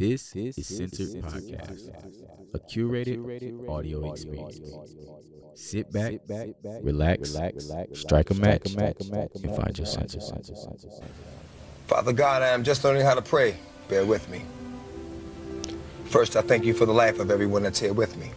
This 0.00 0.34
is 0.34 0.56
CNTRD 0.56 1.20
Podcast, 1.20 1.90
a 2.54 2.58
curated 2.58 3.68
audio 3.68 4.10
experience. 4.10 4.58
Sit 5.54 5.92
back, 5.92 6.20
relax, 6.80 7.36
strike 7.92 8.30
a 8.30 8.34
match, 8.36 8.74
and 8.74 9.54
find 9.54 9.76
your 9.76 9.86
CNTR. 9.86 11.04
Father 11.86 12.14
God, 12.14 12.40
I 12.40 12.48
am 12.48 12.64
just 12.64 12.82
learning 12.82 13.02
how 13.02 13.12
to 13.12 13.20
pray. 13.20 13.56
Bear 13.90 14.06
with 14.06 14.26
me. 14.30 14.40
First, 16.06 16.34
I 16.34 16.40
thank 16.40 16.64
you 16.64 16.72
for 16.72 16.86
the 16.86 16.94
life 16.94 17.20
of 17.20 17.30
everyone 17.30 17.62
that's 17.62 17.78
here 17.78 17.92
with 17.92 18.16
me. 18.16 18.30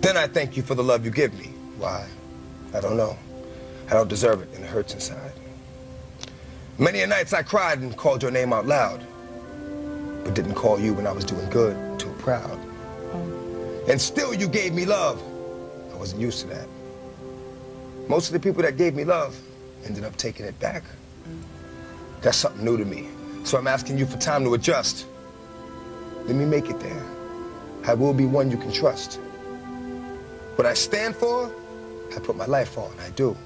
Then 0.00 0.16
I 0.16 0.26
thank 0.26 0.56
you 0.56 0.64
for 0.64 0.74
the 0.74 0.82
love 0.82 1.04
you 1.04 1.12
give 1.12 1.32
me. 1.38 1.52
Why? 1.78 2.08
I 2.74 2.80
don't 2.80 2.96
know. 2.96 3.16
I 3.88 3.92
don't 3.92 4.08
deserve 4.08 4.42
it, 4.42 4.48
and 4.56 4.64
it 4.64 4.66
hurts 4.66 4.92
inside. 4.92 5.34
Many 6.80 7.02
a 7.02 7.06
nights 7.06 7.32
I 7.32 7.44
cried 7.44 7.78
and 7.78 7.96
called 7.96 8.22
your 8.22 8.32
name 8.32 8.52
out 8.52 8.66
loud, 8.66 9.06
but 10.24 10.34
didn't 10.34 10.54
call 10.54 10.80
you 10.80 10.94
when 10.94 11.06
I 11.06 11.12
was 11.12 11.24
doing 11.24 11.48
good, 11.50 11.76
too 11.98 12.12
proud. 12.18 12.58
Oh. 13.12 13.84
And 13.88 14.00
still 14.00 14.34
you 14.34 14.48
gave 14.48 14.72
me 14.72 14.86
love. 14.86 15.22
I 15.92 15.96
wasn't 15.96 16.22
used 16.22 16.40
to 16.40 16.46
that. 16.48 16.66
Most 18.08 18.28
of 18.28 18.32
the 18.32 18.40
people 18.40 18.62
that 18.62 18.76
gave 18.76 18.94
me 18.94 19.04
love 19.04 19.38
ended 19.84 20.04
up 20.04 20.16
taking 20.16 20.46
it 20.46 20.58
back. 20.58 20.82
That's 22.22 22.38
something 22.38 22.64
new 22.64 22.76
to 22.76 22.84
me. 22.84 23.08
So 23.44 23.58
I'm 23.58 23.66
asking 23.66 23.98
you 23.98 24.06
for 24.06 24.16
time 24.16 24.44
to 24.44 24.54
adjust. 24.54 25.06
Let 26.24 26.34
me 26.34 26.46
make 26.46 26.70
it 26.70 26.80
there. 26.80 27.02
I 27.86 27.92
will 27.92 28.14
be 28.14 28.24
one 28.24 28.50
you 28.50 28.56
can 28.56 28.72
trust. 28.72 29.20
What 30.56 30.66
I 30.66 30.72
stand 30.72 31.14
for, 31.14 31.52
I 32.16 32.18
put 32.20 32.36
my 32.36 32.46
life 32.46 32.78
on. 32.78 32.92
I 33.00 33.10
do. 33.10 33.36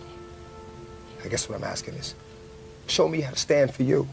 I 1.25 1.29
guess 1.29 1.49
what 1.49 1.57
I'm 1.57 1.65
asking 1.65 1.95
is, 1.95 2.15
show 2.87 3.09
me 3.09 3.21
how 3.21 3.33
to 3.33 3.37
stand 3.37 3.75
for 3.75 3.83
you. 3.83 4.09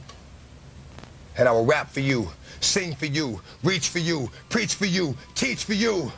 And 1.38 1.48
I 1.48 1.52
will 1.52 1.66
rap 1.66 1.92
for 1.92 2.00
you, 2.00 2.30
sing 2.60 2.96
for 2.96 3.06
you, 3.06 3.42
reach 3.64 3.90
for 3.90 4.00
you, 4.00 4.30
preach 4.50 4.76
for 4.76 4.86
you, 4.86 5.16
teach 5.36 5.64
for 5.64 5.74
you. 5.74 6.12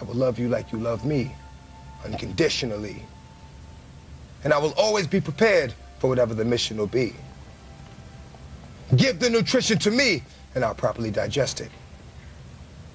I 0.00 0.04
will 0.04 0.14
love 0.14 0.38
you 0.38 0.48
like 0.48 0.72
you 0.72 0.78
love 0.78 1.04
me, 1.04 1.34
unconditionally. 2.04 3.02
And 4.44 4.52
I 4.52 4.58
will 4.58 4.74
always 4.76 5.06
be 5.06 5.20
prepared 5.20 5.72
for 5.98 6.08
whatever 6.08 6.34
the 6.34 6.44
mission 6.44 6.76
will 6.76 6.86
be. 6.86 7.14
Give 8.96 9.18
the 9.18 9.30
nutrition 9.30 9.78
to 9.78 9.90
me, 9.90 10.22
and 10.54 10.64
I'll 10.64 10.74
properly 10.74 11.10
digest 11.10 11.60
it. 11.60 11.70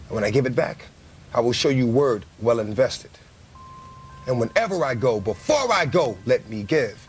And 0.08 0.16
when 0.16 0.24
I 0.24 0.32
give 0.32 0.46
it 0.46 0.56
back, 0.56 0.86
I 1.34 1.40
will 1.40 1.54
show 1.54 1.70
you 1.70 1.88
word 1.88 2.26
well 2.40 2.60
invested. 2.60 3.12
And 4.28 4.40
whenever 4.40 4.84
I 4.84 4.94
go, 4.94 5.22
before 5.22 5.72
I 5.72 5.86
go, 5.86 6.18
let 6.26 6.48
me 6.50 6.64
give. 6.64 7.08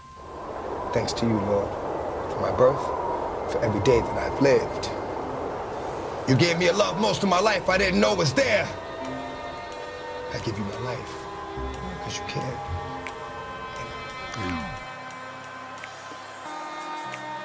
Thanks 0.93 1.13
to 1.15 1.27
you, 1.27 1.35
Lord, 1.35 1.69
for 2.33 2.41
my 2.41 2.57
birth, 2.57 2.98
for 3.51 3.65
every 3.65 3.81
day 3.81 4.01
that 4.01 4.19
I've 4.19 4.41
lived. 4.43 4.91
You 6.29 6.37
gave 6.37 6.59
me 6.59 6.67
a 6.69 6.73
love 6.73 7.01
most 7.01 7.23
of 7.23 7.29
my 7.29 7.41
life 7.41 7.69
I 7.69 7.79
didn't 7.79 8.01
know 8.01 8.15
was 8.15 8.35
there. 8.35 8.69
I 10.33 10.39
give 10.41 10.59
you 10.59 10.65
my 10.65 10.79
life 10.81 11.15
because 11.99 12.19
you 12.19 12.25
cared. 12.29 12.59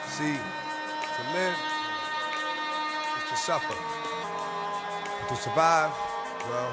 See, 0.08 0.36
to 0.36 1.24
live 1.34 1.58
is 3.18 3.30
to 3.32 3.36
suffer. 3.38 3.74
And 5.20 5.30
to 5.30 5.36
survive, 5.36 5.92
well, 6.50 6.72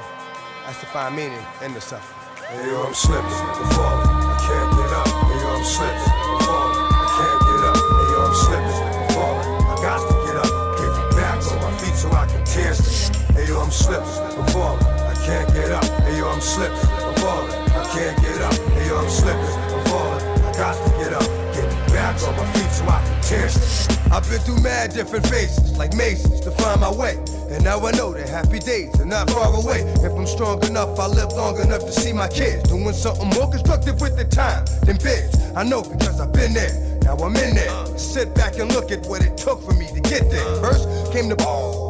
that's 0.66 0.80
to 0.80 0.86
find 0.86 1.16
meaning 1.16 1.44
in 1.62 1.72
the 1.72 1.80
suffering. 1.80 2.18
Hey 2.48 2.66
yo, 2.66 2.82
I'm 2.82 2.92
slipping, 2.94 3.24
I'm 3.24 3.70
falling, 3.70 4.08
I 4.08 4.36
can't 4.42 4.70
get 4.76 4.92
up. 4.92 5.08
Hey 5.08 5.40
yo, 5.40 5.48
I'm 5.54 5.64
slipping, 5.64 6.12
I'm 6.12 6.40
falling, 6.40 6.69
I'm 13.70 13.76
slipping, 13.76 14.36
I'm 14.36 14.46
falling, 14.48 14.82
I 14.82 15.14
can't 15.24 15.54
get 15.54 15.70
up. 15.70 15.84
Hey 16.02 16.18
yo, 16.18 16.28
I'm 16.28 16.40
slipping, 16.40 16.74
I'm 16.74 17.14
falling, 17.22 17.54
I 17.70 17.86
can't 17.94 18.20
get 18.20 18.42
up. 18.42 18.54
Hey 18.74 18.88
yo, 18.88 18.98
I'm 18.98 19.08
slipping, 19.08 19.38
I'm 19.38 19.84
falling, 19.86 20.24
I 20.42 20.52
got 20.58 20.74
to 20.74 20.90
get 20.98 21.12
up. 21.12 21.22
Get 21.54 21.70
back 21.94 22.20
on 22.26 22.34
my 22.34 22.52
feet 22.52 22.68
so 22.68 22.84
I 22.88 22.98
can 22.98 23.22
tear. 23.22 23.46
I've 24.10 24.28
been 24.28 24.40
through 24.40 24.60
mad 24.64 24.92
different 24.92 25.24
phases, 25.28 25.78
like 25.78 25.94
mazes, 25.94 26.40
to 26.40 26.50
find 26.50 26.80
my 26.80 26.92
way. 26.92 27.14
And 27.48 27.62
now 27.62 27.78
I 27.86 27.92
know 27.92 28.12
that 28.12 28.28
happy 28.28 28.58
days 28.58 28.98
are 28.98 29.06
not 29.06 29.30
far 29.30 29.54
away. 29.54 29.82
If 30.02 30.18
I'm 30.18 30.26
strong 30.26 30.66
enough, 30.66 30.98
I'll 30.98 31.08
live 31.08 31.30
long 31.34 31.60
enough 31.60 31.82
to 31.82 31.92
see 31.92 32.12
my 32.12 32.26
kids 32.26 32.68
doing 32.68 32.92
something 32.92 33.28
more 33.38 33.48
constructive 33.48 34.00
with 34.00 34.16
the 34.16 34.24
time 34.24 34.64
than 34.82 34.96
bids. 34.96 35.38
I 35.54 35.62
know 35.62 35.82
because 35.82 36.20
I've 36.20 36.32
been 36.32 36.54
there. 36.54 36.74
Now 37.04 37.14
I'm 37.18 37.36
in 37.36 37.54
there. 37.54 37.86
Sit 37.96 38.34
back 38.34 38.58
and 38.58 38.72
look 38.72 38.90
at 38.90 39.06
what 39.06 39.24
it 39.24 39.36
took 39.36 39.62
for 39.62 39.74
me 39.74 39.86
to 39.94 40.00
get 40.00 40.28
there. 40.28 40.56
First 40.56 41.12
came 41.12 41.28
the 41.28 41.36
the 41.36 41.89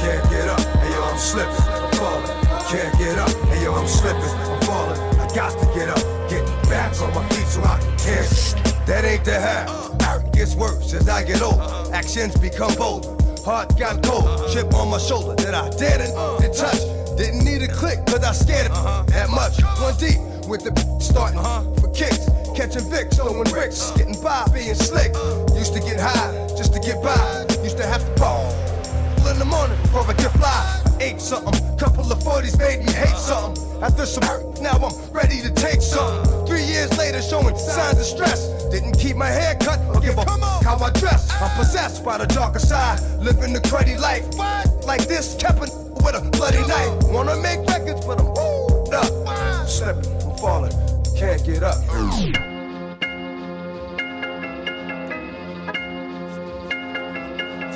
can't 0.00 0.30
get 0.30 0.48
up. 0.48 0.60
Hey 0.78 0.92
yo, 0.92 1.02
I'm 1.04 1.18
slipping, 1.18 1.54
I'm 1.54 1.92
falling, 1.92 2.30
I 2.48 2.66
can't 2.68 2.98
get 2.98 3.18
up. 3.18 3.30
Hey 3.48 3.62
yo, 3.64 3.74
I'm 3.74 3.86
slipping, 3.86 4.22
I'm 4.22 4.60
falling, 4.62 5.00
I 5.20 5.26
got 5.34 5.52
to 5.58 5.66
get 5.78 5.88
up. 5.88 6.02
Get 6.28 6.44
back 6.68 7.00
on 7.00 7.14
my 7.14 7.26
feet 7.30 7.46
so 7.46 7.62
I 7.62 7.78
can. 7.98 8.24
That 8.86 9.04
ain't 9.04 9.24
the 9.24 9.40
half. 9.40 9.68
Art 10.06 10.32
gets 10.32 10.54
worse 10.54 10.92
as 10.92 11.08
I 11.08 11.24
get 11.24 11.40
older. 11.42 11.62
Actions 11.92 12.36
become 12.36 12.74
bolder. 12.74 13.08
Heart 13.44 13.78
got 13.78 14.02
cold. 14.02 14.52
Chip 14.52 14.74
on 14.74 14.90
my 14.90 14.98
shoulder 14.98 15.34
that 15.42 15.54
I 15.54 15.70
didn't 15.70 16.12
to 16.12 16.18
uh, 16.18 16.52
touch. 16.52 16.80
Didn't 17.16 17.44
need 17.44 17.62
a 17.62 17.68
click 17.68 18.04
cause 18.06 18.24
I 18.24 18.32
scared 18.32 18.66
it 18.66 18.72
uh-huh. 18.72 19.04
that 19.08 19.30
much. 19.30 19.62
One 19.80 19.96
deep 19.96 20.20
with 20.48 20.64
the 20.64 20.72
starting 21.00 21.38
uh-huh. 21.38 21.62
for 21.80 21.88
kicks. 21.90 22.28
Catching 22.54 22.88
Vicks, 22.90 23.16
throwing 23.16 23.44
bricks. 23.44 23.90
Getting 23.92 24.20
by, 24.20 24.46
being 24.52 24.74
slick. 24.74 25.12
Uh. 25.14 25.46
Used 25.54 25.74
to 25.74 25.80
get 25.80 25.98
high 25.98 26.48
just 26.56 26.72
to 26.74 26.80
get 26.80 27.02
by. 27.02 27.46
Used 27.62 27.78
to 27.78 27.86
have 27.86 28.04
to 28.04 28.20
ball 28.20 28.73
After 33.84 34.06
some 34.06 34.22
hurt, 34.22 34.62
now 34.62 34.78
I'm 34.78 35.12
ready 35.12 35.42
to 35.42 35.50
take 35.50 35.82
some. 35.82 36.24
Three 36.46 36.62
years 36.64 36.96
later, 36.96 37.20
showing 37.20 37.54
signs 37.54 37.98
of 37.98 38.06
stress. 38.06 38.48
Didn't 38.70 38.98
keep 38.98 39.14
my 39.14 39.28
hair 39.28 39.56
cut 39.60 39.78
or 39.94 40.00
give 40.00 40.16
a 40.16 40.24
how 40.64 40.78
I 40.82 40.88
dress. 40.92 41.30
I'm 41.38 41.54
possessed 41.54 42.02
by 42.02 42.16
the 42.16 42.26
darker 42.26 42.60
side. 42.60 42.98
Living 43.20 43.52
the 43.52 43.60
cruddy 43.60 44.00
life. 44.00 44.24
Like 44.86 45.06
this, 45.06 45.36
kept 45.38 45.58
a 45.58 45.68
with 46.02 46.14
a 46.14 46.30
bloody 46.32 46.66
knife. 46.66 47.12
Wanna 47.12 47.36
make 47.42 47.60
records, 47.68 48.06
but 48.06 48.20
I'm 48.20 48.32
hold 48.34 48.94
up. 48.94 49.12
I'm 49.28 49.66
slipping, 49.66 50.10
I'm 50.22 50.36
falling, 50.38 50.72
can't 51.14 51.44
get 51.44 51.62
up. 51.62 51.76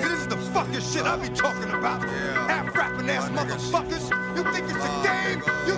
This 0.01 0.13
is 0.21 0.27
the 0.27 0.39
fucking 0.55 0.81
shit 0.81 1.05
I 1.05 1.19
be 1.19 1.29
talking 1.35 1.69
about. 1.69 2.03
Half 2.49 2.75
rapping 2.75 3.11
ass 3.11 3.29
motherfuckers. 3.29 4.09
You 4.35 4.43
think 4.53 4.71
it's 4.71 4.85
a 4.85 5.03
game? 5.05 5.43
You 5.67 5.75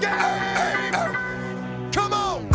game? 0.00 0.92
Come 1.92 2.12
on! 2.12 2.48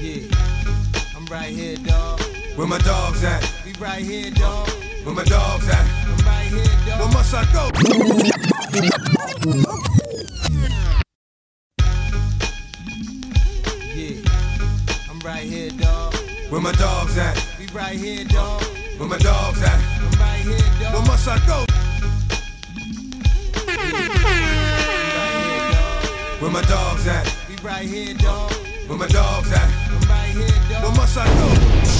Yeah, 0.00 1.16
I'm 1.16 1.26
right 1.26 1.50
here, 1.50 1.76
dog. 1.76 2.20
Where 2.56 2.66
my 2.66 2.78
dogs 2.78 3.22
at? 3.24 3.42
We 3.64 3.72
right 3.74 4.02
here, 4.02 4.30
dog. 4.30 4.68
Where 5.04 5.14
my 5.14 5.24
dogs 5.24 5.68
at? 5.68 5.86
I'm 6.06 6.26
right 6.26 6.48
here, 6.48 6.64
dog. 6.86 7.00
Where 7.00 7.08
must 7.12 7.34
I 7.34 7.44
go? 7.52 7.70
Yeah, 13.94 15.10
I'm 15.10 15.20
right 15.20 15.44
here, 15.44 15.70
dog. 15.70 16.14
Where 16.48 16.60
my 16.60 16.72
dogs 16.72 17.18
at? 17.18 17.36
We 17.58 17.66
right 17.68 17.98
here, 17.98 18.24
dog. 18.24 18.62
Where 18.98 19.08
my 19.08 19.18
dogs 19.18 19.62
at? 19.62 19.78
I'm 19.78 20.18
right 20.18 20.40
here, 20.40 20.58
dog. 20.80 20.94
Where 20.94 21.02
must 21.02 21.28
I 21.28 21.46
go? 21.46 21.65
Right 27.76 27.88
here, 27.88 28.14
dog. 28.14 28.52
Where 28.88 28.96
my 28.96 29.08
dogs 29.08 29.52
at? 29.52 29.68
I'm 29.92 30.00
right 30.08 30.32
here, 30.32 30.48
Where 30.80 30.80
dog. 30.80 30.96
must 30.96 31.18
I 31.18 31.26
go? 31.28 31.48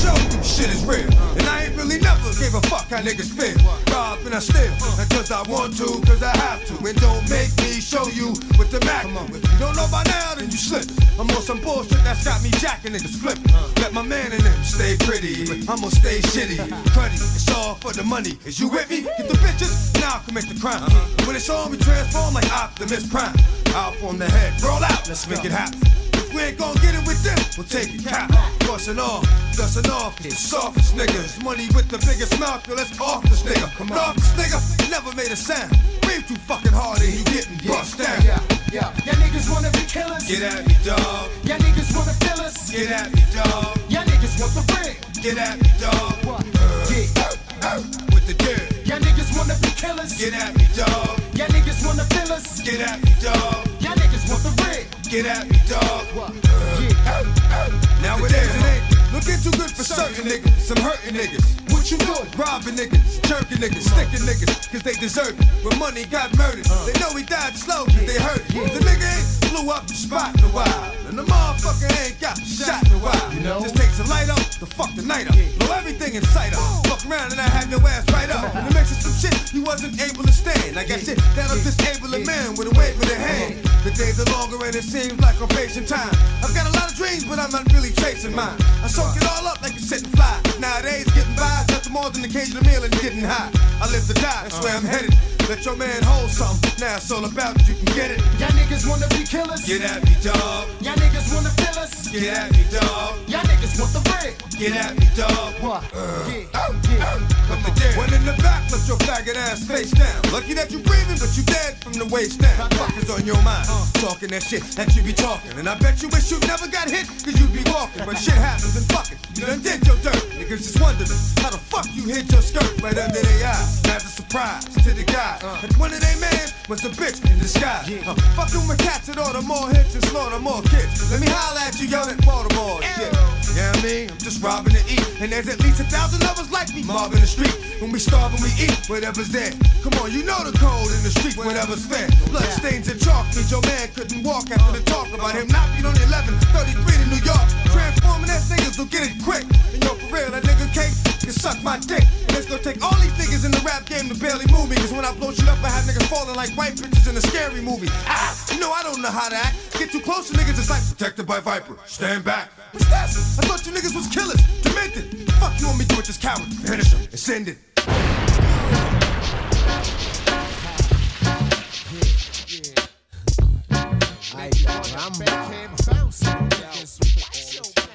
Show 0.01 0.17
you 0.33 0.41
shit 0.41 0.71
is 0.73 0.83
real. 0.87 1.05
And 1.37 1.45
I 1.45 1.65
ain't 1.65 1.77
really 1.77 1.99
never 2.01 2.33
gave 2.41 2.55
a 2.55 2.63
fuck 2.73 2.89
how 2.89 3.03
niggas 3.05 3.29
feel. 3.29 3.59
Rob 3.93 4.25
and 4.25 4.35
I 4.35 4.39
steal. 4.39 4.73
And 4.97 5.09
cause 5.11 5.31
I 5.31 5.43
want 5.51 5.77
to, 5.77 6.01
cause 6.09 6.23
I 6.23 6.35
have 6.37 6.65
to. 6.69 6.75
And 6.81 6.97
don't 7.01 7.29
make 7.29 7.53
me 7.61 7.81
show 7.85 8.07
you 8.09 8.29
with 8.57 8.71
the 8.71 8.81
Mac. 8.89 9.05
If 9.05 9.45
you 9.53 9.59
don't 9.59 9.77
know 9.77 9.89
by 9.93 10.05
now, 10.05 10.35
then 10.37 10.49
you 10.49 10.57
slip. 10.57 10.89
I'm 11.21 11.29
on 11.29 11.43
some 11.43 11.61
bullshit 11.61 12.01
that's 12.05 12.25
got 12.25 12.43
me 12.43 12.51
jacking 12.57 12.93
niggas 12.93 13.21
flipping. 13.21 13.53
Let 13.83 13.93
my 13.93 14.03
man 14.03 14.33
in 14.33 14.41
them 14.41 14.65
stay 14.65 14.97
pretty. 14.97 15.45
But 15.45 15.69
I'm 15.69 15.85
gonna 15.85 15.91
stay 15.91 16.21
shitty. 16.33 16.57
Cruddy, 16.97 17.21
it's 17.21 17.51
all 17.53 17.75
for 17.75 17.93
the 17.93 18.05
money. 18.05 18.39
Is 18.47 18.59
you 18.61 18.69
with 18.69 18.89
me? 18.89 19.03
Get 19.03 19.29
the 19.29 19.37
bitches, 19.45 19.93
now 20.01 20.17
I 20.17 20.25
commit 20.25 20.49
the 20.49 20.59
crime. 20.59 20.89
When 21.27 21.37
it's 21.37 21.51
on, 21.51 21.71
we 21.71 21.77
transform 21.77 22.33
like 22.33 22.49
Optimus 22.51 23.05
Prime. 23.11 23.37
Out 23.77 23.93
on 24.03 24.17
the 24.17 24.25
head, 24.25 24.57
roll 24.63 24.83
out, 24.83 25.07
let's 25.07 25.29
make 25.29 25.45
it 25.45 25.53
happen. 25.53 25.77
If 26.17 26.33
we 26.33 26.41
ain't 26.49 26.57
gon' 26.57 26.77
get 26.77 26.97
it 26.97 27.05
with 27.07 27.21
them, 27.21 27.37
we'll 27.61 27.69
take 27.69 27.93
it 27.93 28.09
cap. 28.09 28.33
Bustin' 28.61 28.99
off, 28.99 29.29
dustin' 29.53 29.91
off, 29.93 30.17
the 30.17 30.31
softest 30.31 30.97
niggas. 30.97 31.45
Money 31.45 31.69
with 31.77 31.85
the 31.93 31.99
biggest 32.09 32.41
mouth, 32.41 32.67
yo, 32.67 32.75
let's 32.75 32.99
off 32.99 33.23
this 33.29 33.43
nigga. 33.43 33.69
Come 33.77 33.93
on. 33.93 33.99
Off 33.99 34.17
this 34.17 34.33
nigga, 34.33 34.91
never 34.91 35.15
made 35.15 35.29
a 35.29 35.37
sound. 35.37 35.77
Breathe 36.01 36.27
too 36.27 36.41
fucking 36.49 36.73
hard 36.73 37.05
and 37.05 37.13
he 37.13 37.23
getting 37.29 37.61
bust 37.69 37.99
down. 38.01 38.17
Yeah, 38.25 38.41
yeah. 38.73 38.97
Y'all 39.05 39.21
niggas 39.21 39.53
wanna 39.53 39.69
be 39.69 39.85
killers. 39.85 40.25
Get 40.25 40.41
at 40.41 40.67
me, 40.67 40.73
dog. 40.81 41.29
Y'all 41.45 41.61
niggas 41.61 41.93
wanna 41.93 42.17
fill 42.25 42.41
us. 42.49 42.73
Get 42.73 42.89
at 42.89 43.13
me, 43.13 43.21
dog. 43.37 43.77
Y'all 43.93 44.09
niggas 44.09 44.41
want 44.41 44.57
the 44.57 44.65
ring. 44.73 44.97
Get 45.21 45.37
at 45.37 45.61
me, 45.61 45.69
dog. 45.77 46.25
What? 46.25 46.49
Yeah. 46.89 47.77
With 48.09 48.25
the 48.25 48.33
dirt. 48.41 48.89
Y'all 48.89 49.05
niggas 49.05 49.37
wanna 49.37 49.53
be 49.61 49.69
killers. 49.77 50.17
Get 50.17 50.33
at 50.33 50.57
me, 50.57 50.65
dog. 50.73 51.26
Y'all 51.37 51.49
niggas 51.49 51.85
wanna 51.87 52.05
fill 52.05 52.33
us. 52.33 52.63
Get 52.63 52.81
at 52.81 52.99
me, 53.05 53.13
dog. 53.21 53.69
Y'all 53.83 53.95
niggas 53.95 54.31
want 54.31 54.43
the 54.43 54.65
ring. 54.65 54.87
Get 55.11 55.27
at 55.27 55.47
me, 55.51 55.59
dog. 55.69 56.07
What? 56.17 56.33
Yeah. 56.81 58.01
Nowadays 58.01 58.55
it 58.57 58.65
ain't 58.65 58.96
looking 59.17 59.41
too 59.41 59.57
good 59.57 59.73
for 59.73 59.83
certain 59.83 60.29
niggas, 60.29 60.61
some 60.61 60.77
hurting 60.85 61.17
niggas. 61.17 61.45
What 61.73 61.89
you 61.91 61.97
doing? 61.97 62.29
Robbing 62.37 62.77
niggas, 62.77 63.25
jerking 63.25 63.59
niggas, 63.65 63.89
sticking 63.89 64.25
niggas, 64.29 64.69
cause 64.71 64.83
they 64.83 64.93
deserve 65.01 65.33
it. 65.41 65.47
When 65.65 65.79
money 65.79 66.05
got 66.05 66.37
murdered, 66.37 66.67
uh. 66.69 66.85
they 66.85 66.93
know 67.01 67.17
he 67.17 67.25
died 67.25 67.57
slow 67.57 67.87
cause 67.87 68.05
they 68.05 68.21
hurt 68.21 68.45
it. 68.45 68.53
The 68.53 68.81
nigga 68.85 69.09
ain't 69.09 69.37
blew 69.51 69.73
up 69.73 69.87
the 69.87 69.95
spot 69.95 70.37
in 70.37 70.45
a 70.45 70.53
while, 70.53 70.93
and 71.09 71.17
the 71.17 71.25
motherfucker 71.25 71.89
ain't 72.05 72.21
got 72.21 72.37
shot 72.37 72.85
in 72.87 72.93
a 72.93 73.01
while. 73.01 73.33
You 73.33 73.41
know? 73.41 73.61
Just 73.61 73.77
takes 73.77 73.99
a 74.01 74.07
light 74.09 74.29
up 74.29 74.45
to 74.61 74.67
fuck 74.67 74.93
the 74.95 75.03
night 75.03 75.29
up. 75.29 75.37
Blow 75.59 75.73
everything 75.73 76.15
in 76.15 76.23
sight 76.37 76.53
up. 76.53 76.87
Fuck 76.87 77.05
around 77.09 77.33
and 77.33 77.41
I 77.41 77.49
have 77.49 77.71
your 77.71 77.81
ass 77.89 78.05
right 78.13 78.29
up. 78.31 78.55
And 78.55 78.69
it 78.69 78.75
makes 78.75 78.93
it 78.93 79.01
some 79.01 79.17
shit 79.17 79.37
he 79.49 79.61
wasn't 79.61 80.01
able 80.01 80.25
to 80.25 80.33
stand. 80.33 80.79
I 80.79 80.85
got 80.85 81.01
shit 81.01 81.19
that'll 81.37 81.57
disable 81.63 82.13
a 82.13 82.21
man 82.25 82.57
with 82.57 82.69
a 82.69 82.75
wave 82.77 82.97
of 83.01 83.09
the 83.09 83.15
hand. 83.15 83.63
The 83.85 83.93
days 83.93 84.19
are 84.19 84.29
longer 84.33 84.59
and 84.65 84.75
it 84.75 84.83
seems 84.83 85.19
like 85.21 85.41
I'm 85.41 85.49
facing 85.55 85.87
time. 85.87 86.11
I've 86.43 86.55
got 86.55 86.67
a 86.67 86.75
lot 86.75 86.91
of 86.91 86.97
dreams, 86.97 87.25
but 87.25 87.39
I'm 87.39 87.53
not 87.53 87.71
really 87.73 87.93
chasing 88.03 88.35
mine. 88.35 88.57
I 88.83 88.89
soak 88.89 89.06
it 89.15 89.25
all 89.29 89.47
up 89.47 89.63
like 89.63 89.77
a 89.77 89.81
sitting 89.81 90.11
fly. 90.11 90.41
Nowadays, 90.59 91.05
getting 91.13 91.37
by 91.37 91.63
is 91.63 91.69
nothing 91.69 91.93
more 91.93 92.11
than 92.11 92.25
occasional 92.25 92.65
meal 92.65 92.83
and 92.83 92.93
getting 93.01 93.23
high. 93.23 93.51
I 93.81 93.91
live 93.91 94.07
to 94.07 94.15
die, 94.15 94.43
that's 94.43 94.61
where 94.63 94.75
I'm 94.75 94.85
headed. 94.85 95.36
Let 95.49 95.65
your 95.65 95.77
man 95.77 96.03
hold 96.03 96.29
something. 96.29 96.73
Now 96.81 96.97
it's 96.97 97.09
all 97.13 97.25
about 97.25 97.55
you 97.69 97.75
can 97.75 97.85
get 97.95 98.11
it. 98.11 98.19
Y'all 98.43 98.51
niggas 98.51 98.83
wanna 98.83 99.07
be 99.15 99.23
killers. 99.23 99.65
Get 99.65 99.81
at 99.83 100.03
me, 100.03 100.17
dog. 100.21 100.67
Y'all 100.83 100.99
niggas 100.99 101.33
wanna 101.33 101.51
fill 101.55 101.79
us. 101.79 102.09
Get 102.11 102.35
at 102.35 102.51
me, 102.51 102.67
dog. 102.67 103.15
Y'all 103.31 103.47
niggas 103.47 103.79
want 103.79 103.93
the 103.95 104.03
ring. 104.11 104.35
Get 104.59 104.75
at 104.75 104.99
me, 104.99 105.07
dog. 105.15 105.55
What? 105.63 105.85
Uh. 105.95 106.27
Yeah. 106.27 106.67
Yeah. 106.91 107.47
Come 107.47 107.63
the 107.63 107.71
dead. 107.79 107.95
When 107.97 108.13
in 108.13 108.27
the 108.27 108.35
back, 108.43 108.67
lift 108.73 108.89
your 108.89 108.99
faggot 109.07 109.37
ass 109.37 109.63
face 109.63 109.93
down. 109.93 110.19
Lucky 110.33 110.53
that 110.55 110.73
you 110.73 110.81
breathing, 110.81 111.15
but 111.15 111.31
you 111.39 111.45
dead 111.45 111.79
from 111.79 111.93
the 111.93 112.07
waist 112.07 112.41
down. 112.41 112.69
Fuck 112.71 112.97
is 112.97 113.09
on 113.09 113.25
your 113.25 113.41
mind. 113.43 113.71
Talking 114.03 114.31
that 114.35 114.43
shit 114.43 114.63
that 114.75 114.97
you 114.97 115.03
be 115.03 115.13
talking. 115.13 115.55
And 115.59 115.69
I 115.69 115.79
bet 115.79 116.03
you 116.03 116.09
wish 116.09 116.29
you 116.31 116.41
never 116.41 116.67
got 116.67 116.91
hit, 116.91 117.07
cause 117.23 117.39
you 117.39 117.47
be 117.55 117.63
walking. 117.71 118.03
But 118.05 118.19
shit 118.19 118.35
happens 118.35 118.75
and 118.75 118.87
fuck 118.91 119.13
it. 119.13 119.19
You 119.39 119.47
done 119.47 119.63
did 119.63 119.87
your 119.87 119.97
dirt. 120.03 120.27
Niggas 120.35 120.67
just 120.67 120.81
wondering 120.81 121.07
how 121.39 121.51
the 121.55 121.63
fuck 121.63 121.87
you 121.95 122.03
hit 122.11 122.27
your 122.33 122.43
skirt 122.43 122.67
right 122.83 122.99
under 122.99 123.23
their 123.23 123.47
eyes. 123.47 123.83
That's 123.83 124.05
a 124.05 124.09
surprise 124.09 124.65
to 124.83 124.91
the 124.91 125.05
guy. 125.05 125.36
And 125.43 125.77
one 125.77 125.93
of 125.93 126.01
they 126.01 126.19
man 126.21 126.49
was 126.69 126.85
a 126.85 126.89
bitch 126.89 127.25
in 127.31 127.39
disguise. 127.39 127.91
Uh, 128.07 128.15
fucking 128.35 128.67
with 128.69 128.79
cats 128.79 129.07
that 129.09 129.19
order 129.19 129.43
more 129.43 129.69
hits 129.71 129.95
and 129.95 130.05
slaughter 130.07 130.39
more 130.39 130.63
kids. 130.63 131.11
Let 131.11 131.21
me 131.21 131.27
holler 131.29 131.61
at 131.61 131.79
you, 131.81 131.89
yell 131.89 132.09
at 132.09 132.25
Baltimore. 132.25 132.83
Shit. 132.83 133.36
Yeah, 133.57 133.73
I 133.73 133.81
mean, 133.81 134.13
I'm 134.13 134.21
just 134.21 134.45
robbing 134.45 134.77
to 134.77 134.85
eat. 134.85 135.01
And 135.17 135.33
there's 135.33 135.49
at 135.49 135.65
least 135.65 135.81
a 135.81 135.89
thousand 135.89 136.21
of 136.29 136.37
us 136.37 136.53
like 136.53 136.69
me 136.77 136.85
mobbing 136.85 137.25
the 137.25 137.27
street. 137.27 137.57
When 137.81 137.89
we 137.89 137.99
starve 137.99 138.37
and 138.37 138.45
we 138.45 138.53
eat, 138.61 138.85
whatever's 138.85 139.33
there. 139.33 139.49
Come 139.81 139.97
on, 139.97 140.13
you 140.13 140.29
know 140.29 140.45
the 140.45 140.53
code 140.61 140.93
in 140.93 141.01
the 141.01 141.09
street, 141.09 141.41
whatever's 141.41 141.89
fair. 141.89 142.05
Blood 142.29 142.45
stains 142.53 142.93
and 142.93 143.01
chalk 143.01 143.25
means 143.33 143.49
your 143.49 143.65
man 143.65 143.89
couldn't 143.97 144.21
walk 144.21 144.53
after 144.53 144.77
the 144.77 144.85
talk 144.85 145.09
about 145.09 145.33
him 145.33 145.49
not 145.49 145.65
being 145.73 145.89
on 145.89 145.97
the 145.97 146.05
1133 146.05 146.85
to 146.85 147.07
New 147.09 147.23
York. 147.25 147.49
Transforming 147.73 148.29
that 148.29 148.45
niggas 148.45 148.77
will 148.77 148.93
get 148.93 149.09
it 149.09 149.17
quick. 149.25 149.49
And 149.73 149.81
yo, 149.81 149.97
for 150.05 150.09
real, 150.13 150.29
that 150.37 150.45
nigga 150.45 150.69
cake 150.77 150.93
can 151.25 151.33
suck 151.33 151.57
my 151.65 151.81
dick. 151.81 152.05
And 152.29 152.37
it's 152.37 152.45
gonna 152.45 152.61
take 152.61 152.85
all 152.85 152.97
these 153.01 153.17
niggas 153.17 153.49
in 153.49 153.57
the 153.57 153.65
rap 153.65 153.89
game 153.89 154.13
to 154.13 154.17
barely 154.21 154.45
move 154.53 154.69
me. 154.69 154.77
Cause 154.77 154.93
when 154.93 155.09
I 155.09 155.17
blow 155.17 155.33
shit 155.33 155.49
up, 155.49 155.65
I 155.65 155.73
have 155.73 155.89
niggas 155.89 156.13
falling 156.13 156.37
like 156.37 156.53
white 156.61 156.77
bitches 156.77 157.09
in 157.09 157.17
a 157.17 157.25
scary 157.25 157.65
movie. 157.65 157.89
Ah, 158.05 158.37
you 158.53 158.61
know 158.61 158.69
I 158.69 158.85
don't 158.85 159.01
know 159.01 159.09
how 159.09 159.33
to 159.33 159.37
act. 159.37 159.57
Get 159.81 159.89
too 159.97 160.05
close 160.05 160.29
to 160.29 160.37
niggas, 160.37 160.61
it's 160.61 160.69
like 160.69 160.85
protected 160.85 161.25
by 161.25 161.41
Viper. 161.41 161.81
Stand 161.89 162.21
back. 162.21 162.53
What's 162.73 162.85
that? 162.93 163.09
I 163.47 163.49
thought 163.49 163.65
you 163.65 163.73
niggas 163.73 163.95
was 163.95 164.09
killers, 164.09 164.43
demented. 164.63 165.31
Fuck 165.35 165.61
you 165.61 165.67
want 165.67 165.79
me 165.79 165.85
to 165.85 165.91
do 165.91 165.97
with 165.99 166.07
this 166.07 166.19
coward? 166.19 166.43
Finish 166.67 166.93
him 166.93 167.01
and 167.01 167.19
send 167.19 167.47
it. 167.47 167.59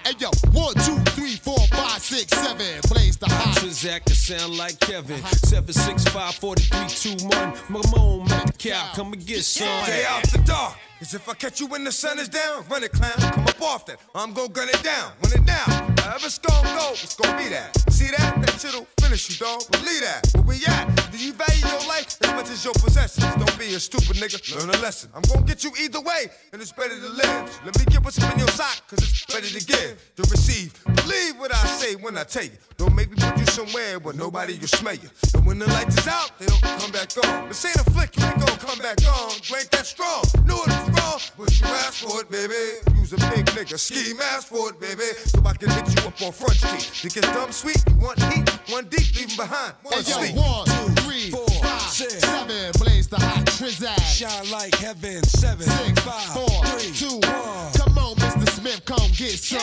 Hey 0.06 0.16
yo, 0.20 0.30
one, 0.54 0.74
two, 0.76 0.98
three, 1.12 1.36
four, 1.36 1.58
five, 1.68 2.02
six, 2.02 2.32
seven. 2.32 2.82
Plays 2.84 3.18
the 3.18 3.28
hot. 3.28 3.58
Transact 3.58 4.08
to 4.08 4.16
sound 4.16 4.58
like 4.58 4.80
Kevin. 4.80 5.22
765 5.22 6.36
4321. 6.36 7.52
Mamone, 7.68 8.32
at 8.32 8.46
the 8.48 8.51
cow. 8.62 8.92
Come 8.94 9.14
and 9.14 9.26
get 9.26 9.44
some. 9.44 9.68
Stay 9.84 10.06
out 10.06 10.24
the 10.32 10.38
dark. 10.40 10.78
Cause 11.00 11.16
if 11.16 11.28
I 11.28 11.34
catch 11.34 11.60
you 11.60 11.66
when 11.66 11.84
the 11.84 11.92
sun 11.92 12.20
is 12.20 12.30
down, 12.30 12.64
run 12.70 12.84
it, 12.84 12.92
clown. 12.92 13.18
Come 13.34 13.44
up 13.46 13.60
off 13.60 13.86
that. 13.88 14.00
I'm 14.14 14.34
gon' 14.34 14.52
gun 14.52 14.70
it 14.70 14.84
down. 14.84 15.12
Run 15.24 15.34
it 15.34 15.46
down. 15.48 15.98
However 15.98 16.28
it's 16.28 16.38
gon' 16.38 16.64
go, 16.64 16.92
it's 16.92 17.16
gonna 17.16 17.36
be 17.42 17.50
that. 17.50 17.74
See 17.90 18.12
that? 18.16 18.40
That 18.40 18.62
shit'll 18.62 18.86
finish 19.00 19.32
you, 19.32 19.44
dog. 19.44 19.64
Believe 19.72 20.02
that. 20.02 20.30
Where 20.36 20.44
we 20.44 20.66
at? 20.68 21.12
Do 21.12 21.18
you 21.18 21.34
value 21.34 21.66
your 21.66 21.88
life 21.90 22.22
as 22.22 22.30
much 22.38 22.50
as 22.52 22.64
your 22.64 22.76
possessions? 22.76 23.26
Don't 23.34 23.58
be 23.58 23.74
a 23.74 23.80
stupid 23.80 24.18
nigga. 24.18 24.38
Learn 24.60 24.70
a 24.70 24.78
lesson. 24.78 25.10
I'm 25.16 25.24
gon' 25.24 25.44
get 25.44 25.64
you 25.64 25.72
either 25.82 26.00
way, 26.02 26.30
and 26.54 26.62
it's 26.62 26.72
better 26.72 26.94
to 26.94 27.10
live. 27.10 27.62
Let 27.66 27.80
me 27.80 27.86
get 27.86 28.06
what's 28.06 28.22
up 28.22 28.32
in 28.34 28.38
your 28.38 28.48
sock, 28.50 28.88
cause 28.88 29.00
it's 29.00 29.26
better 29.26 29.48
to 29.48 29.66
give, 29.66 29.98
to 30.18 30.22
receive. 30.30 30.78
Believe 30.86 31.40
what 31.40 31.52
I 31.52 31.66
say 31.66 31.96
when 31.96 32.16
I 32.16 32.26
tell 32.26 32.44
you. 32.44 32.58
Don't 32.78 32.94
make 32.94 33.10
me 33.10 33.18
put 33.20 33.40
you 33.40 33.46
somewhere 33.48 33.98
where 33.98 34.14
nobody 34.14 34.60
will 34.60 34.68
smell 34.68 34.94
you. 34.94 35.10
And 35.34 35.48
when 35.48 35.58
the 35.58 35.66
lights 35.68 35.98
is 35.98 36.08
out, 36.08 36.38
they 36.38 36.46
don't 36.46 36.62
come 36.62 36.92
back 36.92 37.10
on. 37.26 37.48
This 37.48 37.66
ain't 37.66 37.76
a 37.78 37.90
flick, 37.90 38.16
you 38.18 38.26
ain't 38.26 38.51
gon' 38.52 38.60
come 38.70 38.80
back 38.80 38.98
on. 39.08 39.32
You 39.44 39.56
ain't 39.58 39.72
that 39.72 39.86
strong. 39.86 40.24
Knew 40.46 40.56
it 40.56 40.68
was 40.68 40.90
wrong, 41.00 41.20
but 41.38 41.60
you 41.60 41.66
asked 41.68 42.04
for 42.04 42.22
it, 42.22 42.30
baby. 42.30 42.54
Use 43.00 43.14
a 43.14 43.18
big 43.32 43.46
nigga, 43.56 43.78
ski 43.80 44.14
mask 44.14 44.48
for 44.48 44.70
it, 44.70 44.80
baby. 44.80 45.04
So 45.26 45.42
I 45.46 45.54
can 45.54 45.70
hit 45.70 45.88
you 45.96 46.08
up 46.08 46.22
on 46.22 46.32
Front 46.32 46.56
Street. 46.56 47.04
You 47.04 47.10
get 47.10 47.24
dumb 47.34 47.52
sweet, 47.52 47.82
you 47.88 47.96
want 47.96 48.22
heat, 48.34 48.50
one 48.72 48.86
deep, 48.86 49.16
leave 49.16 49.32
'em 49.32 49.38
behind. 49.38 49.74
One 49.84 49.94
Hey 49.94 50.12
yo, 50.12 50.18
sleep. 50.18 50.36
one, 50.36 50.66
two, 50.66 51.02
three, 51.04 51.30
four, 51.32 51.48
five, 51.62 51.82
six. 51.82 52.20
seven. 52.20 52.72
Plays 52.74 53.08
the 53.08 53.20
hot. 53.20 53.46
Trizak. 53.46 54.00
Shine 54.04 54.50
like 54.52 54.76
heaven. 54.76 55.24
Seven, 55.24 55.68
Six, 55.68 56.00
five, 56.02 56.34
four, 56.34 56.66
three, 56.66 56.92
two. 56.94 57.16
one. 57.28 57.72
Come 57.74 57.98
on, 57.98 58.16
Mr. 58.16 58.50
Smith, 58.50 58.84
come 58.86 59.10
get 59.16 59.38
some. 59.40 59.62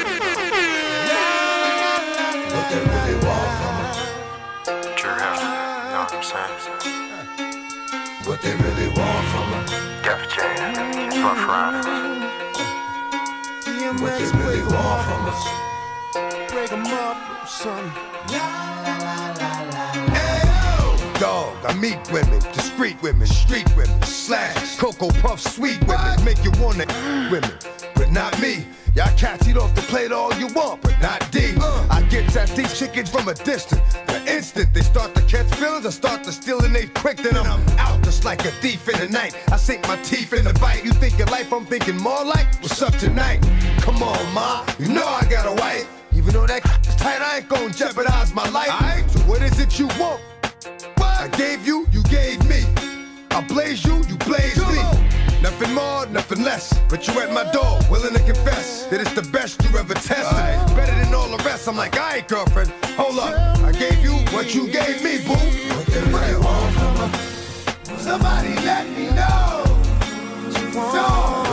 What 0.00 1.09
What 8.26 8.40
they 8.42 8.54
really 8.54 8.88
want 8.88 9.26
from 9.32 9.46
her. 9.52 9.64
Def 10.04 10.20
Jam, 10.34 11.24
Ruff 11.24 11.46
Ryders. 11.48 11.86
What 14.00 14.18
they 14.18 14.30
really 14.38 14.62
want 14.62 15.00
from 15.06 15.22
us. 15.32 15.42
Break 16.52 16.72
'em 16.72 16.86
up, 16.86 17.48
son. 17.48 17.92
Dog, 21.18 21.56
I 21.66 21.74
meet 21.74 21.98
women, 22.12 22.40
discreet 22.52 23.00
women, 23.02 23.26
street 23.26 23.68
women, 23.76 24.00
slash, 24.02 24.76
cocoa 24.78 25.10
puff, 25.20 25.40
sweet 25.40 25.80
women, 25.86 26.24
make 26.24 26.42
you 26.44 26.50
wanna 26.60 26.86
women, 27.30 27.50
but 27.94 28.10
not 28.10 28.40
me. 28.40 28.66
Y'all 28.94 29.16
cats 29.16 29.46
eat 29.46 29.56
off 29.56 29.72
the 29.74 29.82
plate 29.82 30.10
all 30.10 30.32
you 30.34 30.48
want, 30.48 30.82
but 30.82 31.00
not 31.00 31.30
D. 31.30 31.54
I 31.90 32.02
get 32.10 32.34
at 32.36 32.48
these 32.50 32.76
chickens 32.76 33.08
from 33.08 33.28
a 33.28 33.34
distance. 33.34 33.94
The 34.06 34.20
instant 34.26 34.74
they 34.74 34.80
start 34.80 35.14
to 35.14 35.22
catch 35.22 35.46
feelings, 35.54 35.86
I 35.86 35.90
start 35.90 36.24
to 36.24 36.32
steal 36.32 36.64
and 36.64 36.74
they 36.74 36.86
quick, 36.86 37.18
then 37.18 37.36
I'm 37.36 37.60
out 37.78 38.02
just 38.02 38.24
like 38.24 38.44
a 38.44 38.50
thief 38.60 38.88
in 38.88 38.98
the 38.98 39.08
night. 39.08 39.36
I 39.52 39.56
sink 39.56 39.86
my 39.86 39.96
teeth 40.02 40.32
in 40.32 40.44
the 40.44 40.54
bite. 40.54 40.84
You 40.84 40.92
think 40.92 41.18
your 41.18 41.28
life, 41.28 41.52
I'm 41.52 41.66
thinking 41.66 41.98
more 41.98 42.24
like, 42.24 42.46
what's 42.62 42.82
up 42.82 42.96
tonight? 42.96 43.40
Come 43.78 44.02
on, 44.02 44.34
ma, 44.34 44.66
you 44.78 44.88
know 44.88 45.06
I 45.06 45.24
got 45.30 45.46
a 45.46 45.54
wife. 45.60 45.88
Even 46.12 46.32
though 46.32 46.46
that 46.46 46.64
is 46.88 46.96
tight, 46.96 47.22
I 47.22 47.38
ain't 47.38 47.48
gonna 47.48 47.72
jeopardize 47.72 48.34
my 48.34 48.48
life. 48.48 48.70
Alright, 48.70 49.08
so 49.08 49.20
what 49.20 49.40
is 49.42 49.58
it 49.60 49.78
you 49.78 49.86
want? 50.00 50.20
What? 50.96 51.20
I 51.20 51.28
gave 51.36 51.64
you, 51.64 51.86
you 51.92 52.02
gave 52.04 52.42
me. 52.48 52.64
I 53.30 53.40
blaze 53.46 53.84
you, 53.84 54.02
you 54.08 54.16
blaze 54.16 54.58
me. 54.58 55.09
Nothing 55.42 55.74
more, 55.74 56.06
nothing 56.06 56.42
less. 56.42 56.78
But 56.88 57.06
you 57.06 57.18
at 57.20 57.32
my 57.32 57.50
door, 57.52 57.78
willing 57.90 58.14
to 58.14 58.22
confess 58.22 58.86
that 58.86 59.00
it's 59.00 59.12
the 59.12 59.22
best 59.30 59.62
you 59.62 59.78
ever 59.78 59.94
tested. 59.94 60.76
Better 60.76 60.94
than 61.02 61.14
all 61.14 61.28
the 61.28 61.42
rest. 61.44 61.68
I'm 61.68 61.76
like, 61.76 61.94
alright, 61.94 62.26
girlfriend, 62.28 62.70
hold 62.96 63.18
up. 63.18 63.58
I 63.64 63.72
gave 63.72 64.00
you 64.02 64.12
what 64.34 64.54
you 64.54 64.68
gave 64.70 65.02
me, 65.02 65.18
boo. 65.18 65.32
What 65.32 65.88
really 65.88 66.36
want 66.44 66.74
from? 66.74 67.98
Somebody 67.98 68.54
let 68.66 68.88
me 68.90 69.10
know. 69.10 69.64
No. 70.74 70.76
What 70.82 70.92
they 70.92 70.98
really 70.98 71.49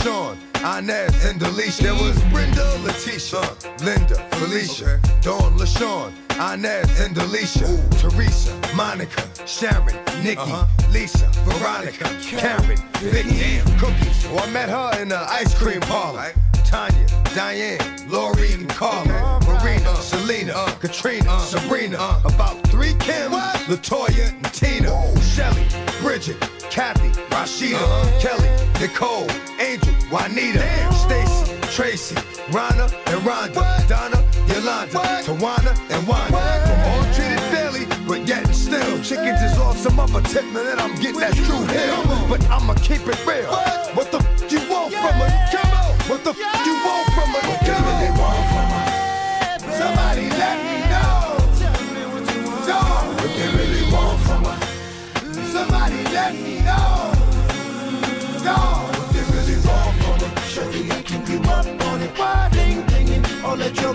LaShawn, 0.00 0.38
Inez, 0.78 1.24
and 1.26 1.38
Delisha. 1.38 1.82
There 1.82 1.92
was 1.94 2.18
Brenda, 2.24 2.64
Letitia, 2.78 3.42
Linda, 3.84 4.14
Felicia, 4.36 4.98
Dawn, 5.20 5.58
LaShawn, 5.58 6.12
Inez, 6.54 7.00
and 7.00 7.14
Delisha. 7.14 7.68
Teresa, 8.00 8.58
Monica, 8.74 9.22
Sharon, 9.46 9.94
Nikki, 10.24 10.40
uh-huh. 10.40 10.66
Lisa, 10.90 11.28
Veronica, 11.44 12.04
Karen, 12.22 12.78
Vicky, 13.12 13.60
Cookies. 13.78 14.24
Oh, 14.28 14.38
I 14.38 14.50
met 14.50 14.70
her 14.70 15.02
in 15.02 15.08
the 15.08 15.18
ice 15.18 15.54
cream 15.54 15.80
parlor. 15.80 16.32
Tanya, 16.64 17.06
Diane, 17.34 17.78
Lori, 18.08 18.52
and 18.52 18.68
Carla, 18.68 19.40
Marina, 19.46 19.94
Selena, 19.96 20.66
Katrina, 20.80 21.38
Sabrina, 21.40 22.20
about 22.24 22.56
three 22.66 22.92
Kims, 22.94 23.40
Latoya, 23.66 24.32
and 24.32 24.52
Tina, 24.52 24.90
Shelly, 25.22 25.64
Bridget, 26.02 26.40
Kathy, 26.70 27.08
Rashida, 27.30 28.20
Kelly, 28.20 28.48
Nicole, 28.80 29.28
Angel, 29.60 29.94
Juanita, 30.10 30.64
Stacy, 30.92 31.56
Tracy, 31.72 32.16
Rhonda, 32.50 32.92
and 33.06 33.20
Rhonda, 33.22 33.88
Donna, 33.88 34.18
Yolanda, 34.48 34.98
Tawana, 35.22 35.72
and 35.90 36.08
Wanda. 36.08 36.40
From 36.66 36.80
all 36.90 37.14
treated 37.14 37.40
fairly, 37.52 37.86
but 38.08 38.26
yet 38.26 38.44
still, 38.52 39.00
chickens 39.02 39.40
is 39.42 39.56
off 39.58 39.78
some 39.78 40.00
other 40.00 40.20
tip, 40.22 40.42
and 40.44 40.80
I'm 40.80 40.96
getting 40.96 41.20
that 41.20 41.34
true 41.34 41.64
hill. 41.66 42.28
But 42.28 42.42
I'ma 42.50 42.74
keep 42.74 43.06
it 43.06 43.24
real. 43.24 43.46
What 43.94 44.10
the 44.10 44.18
f 44.18 44.50
you 44.52 44.58
want 44.68 44.92
from? 44.94 45.20
Come. 45.52 45.70
What 46.08 46.24
the 46.24 46.30
f 46.30 46.66
you 46.66 46.74
want 46.84 47.09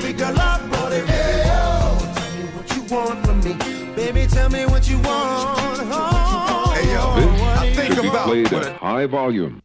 All 0.06 0.12
that 0.12 0.14
jewelry, 0.14 0.14
girl, 0.14 0.40
I 0.40 0.92
it. 0.94 1.06
Hey, 1.08 1.44
tell 2.14 2.32
me 2.36 2.44
what 2.56 2.76
you 2.76 2.96
want 2.96 3.26
from 3.26 3.40
me. 3.44 3.96
Baby, 3.96 4.28
tell 4.28 4.50
me 4.50 4.66
what 4.66 4.90
you 4.90 4.98
want. 4.98 5.80
Oh, 5.88 6.74
Hey 6.76 6.92
yo, 6.94 7.00
oh, 7.02 7.42
what 7.42 7.58
I 7.58 7.74
think 7.74 8.02
be 8.02 8.08
about 8.08 8.28
played 8.28 8.54
at 8.54 8.78
high 8.78 9.06
volume. 9.08 9.62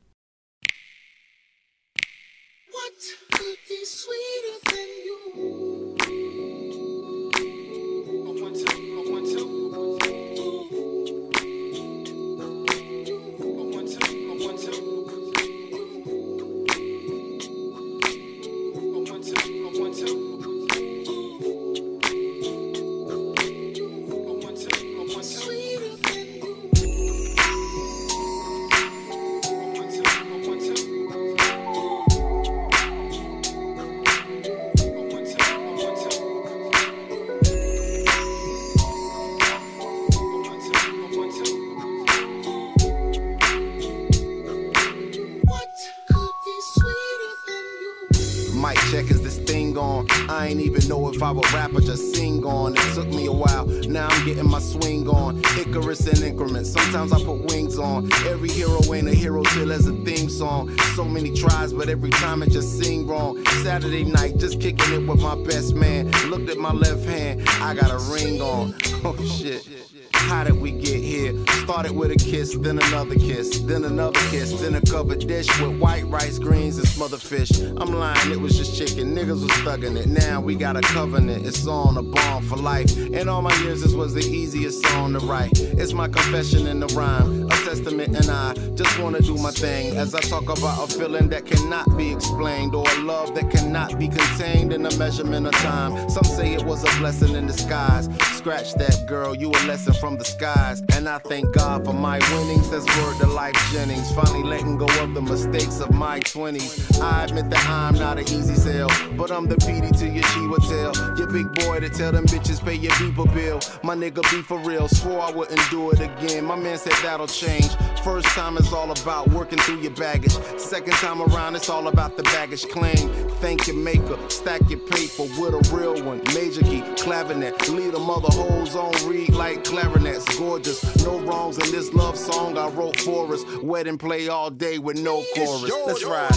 Fish. 77.30 77.60
I'm 77.60 77.92
lying, 77.92 78.32
it 78.32 78.40
was 78.40 78.58
just 78.58 78.76
chicken. 78.76 79.14
Niggas 79.14 79.40
was 79.40 79.52
thugging 79.62 79.96
it. 79.96 80.08
Now 80.08 80.40
we 80.40 80.56
got 80.56 80.76
a 80.76 80.80
covenant. 80.80 81.46
It's 81.46 81.64
on 81.64 81.96
a 81.96 82.02
bond 82.02 82.44
for 82.46 82.56
life. 82.56 82.98
In 82.98 83.28
all 83.28 83.40
my 83.40 83.54
years, 83.62 83.82
this 83.82 83.94
was 83.94 84.14
the 84.14 84.22
easiest 84.22 84.84
song 84.84 85.12
to 85.12 85.20
write. 85.20 85.56
It's 85.60 85.92
my 85.92 86.08
confession 86.08 86.66
in 86.66 86.80
the 86.80 86.88
rhyme, 86.88 87.48
testament, 87.70 88.16
and 88.16 88.28
I 88.28 88.52
just 88.74 88.98
wanna 88.98 89.20
do 89.20 89.36
my 89.36 89.52
thing 89.52 89.96
as 89.96 90.12
I 90.12 90.20
talk 90.20 90.42
about 90.42 90.82
a 90.82 90.98
feeling 90.98 91.28
that 91.28 91.46
cannot 91.46 91.86
be 91.96 92.10
explained 92.12 92.74
or 92.74 92.84
a 92.84 92.98
love 93.02 93.32
that 93.36 93.48
cannot 93.48 93.96
be 93.96 94.08
contained 94.08 94.72
in 94.72 94.84
a 94.84 94.96
measurement 94.96 95.46
of 95.46 95.52
time. 95.52 95.92
Some 96.10 96.24
say 96.24 96.54
it 96.54 96.64
was 96.64 96.82
a 96.82 96.98
blessing 96.98 97.36
in 97.36 97.46
disguise. 97.46 98.08
Scratch 98.38 98.74
that, 98.74 99.06
girl, 99.06 99.36
you 99.36 99.50
a 99.50 99.60
lesson 99.68 99.94
from 99.94 100.18
the 100.18 100.24
skies. 100.24 100.82
And 100.94 101.08
I 101.08 101.18
thank 101.18 101.54
God 101.54 101.84
for 101.84 101.92
my 101.92 102.18
winnings. 102.32 102.68
That's 102.70 102.86
word 102.98 103.18
to 103.18 103.26
Lyfe 103.26 103.60
Jennings. 103.72 104.10
Finally 104.12 104.42
letting 104.42 104.76
go 104.76 104.88
of 105.04 105.14
the 105.14 105.22
mistakes 105.22 105.78
of 105.80 105.92
my 105.92 106.18
20s. 106.20 107.00
I 107.00 107.24
admit 107.24 107.50
that 107.50 107.64
I'm 107.68 107.94
not 107.94 108.18
an 108.18 108.24
easy 108.24 108.54
sell, 108.54 108.88
but 109.16 109.30
I'm 109.30 109.46
the 109.46 109.56
PD 109.56 109.96
to 110.00 110.06
your 110.08 110.24
Chiwa 110.32 110.58
tell. 110.72 111.18
Your 111.18 111.28
big 111.28 111.48
boy 111.54 111.78
to 111.80 111.88
tell 111.88 112.10
them 112.10 112.26
bitches 112.26 112.64
pay 112.64 112.74
your 112.74 112.94
people 112.94 113.26
bill. 113.26 113.60
My 113.84 113.94
nigga 113.94 114.22
be 114.32 114.42
for 114.42 114.58
real, 114.58 114.88
swore 114.88 115.20
I 115.20 115.30
wouldn't 115.30 115.70
do 115.70 115.90
it 115.92 116.00
again. 116.00 116.44
My 116.44 116.56
man 116.56 116.78
said 116.78 116.94
that'll 117.04 117.28
change. 117.28 117.59
First 118.02 118.28
time 118.28 118.56
is 118.56 118.72
all 118.72 118.90
about 118.90 119.28
working 119.28 119.58
through 119.58 119.80
your 119.80 119.90
baggage. 119.92 120.32
Second 120.58 120.94
time 120.94 121.20
around, 121.20 121.56
it's 121.56 121.68
all 121.68 121.88
about 121.88 122.16
the 122.16 122.22
baggage 122.24 122.66
claim. 122.68 123.10
Thank 123.40 123.66
your 123.66 123.76
maker, 123.76 124.18
stack 124.28 124.62
your 124.70 124.80
paper 124.80 125.24
with 125.38 125.54
a 125.54 125.74
real 125.74 126.02
one. 126.02 126.22
Major 126.34 126.62
key, 126.62 126.82
clavinet, 126.96 127.68
lead 127.68 127.94
a 127.94 127.98
mother 127.98 128.28
hoes 128.30 128.74
on 128.74 128.92
read 129.08 129.34
like 129.34 129.64
clarinets. 129.64 130.38
Gorgeous, 130.38 131.04
no 131.04 131.20
wrongs 131.20 131.58
in 131.58 131.70
this 131.70 131.92
love 131.92 132.16
song 132.16 132.56
I 132.56 132.68
wrote 132.68 132.98
for 133.00 133.32
us. 133.32 133.44
Wedding 133.62 133.98
play 133.98 134.28
all 134.28 134.50
day 134.50 134.78
with 134.78 134.98
no 134.98 135.22
chorus. 135.34 135.72
Let's 135.86 136.04
ride. 136.04 136.30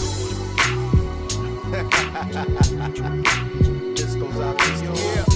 this 3.95 4.15
goes 4.15 4.39
out 4.39 4.59
to 4.59 4.83
you. 4.83 5.32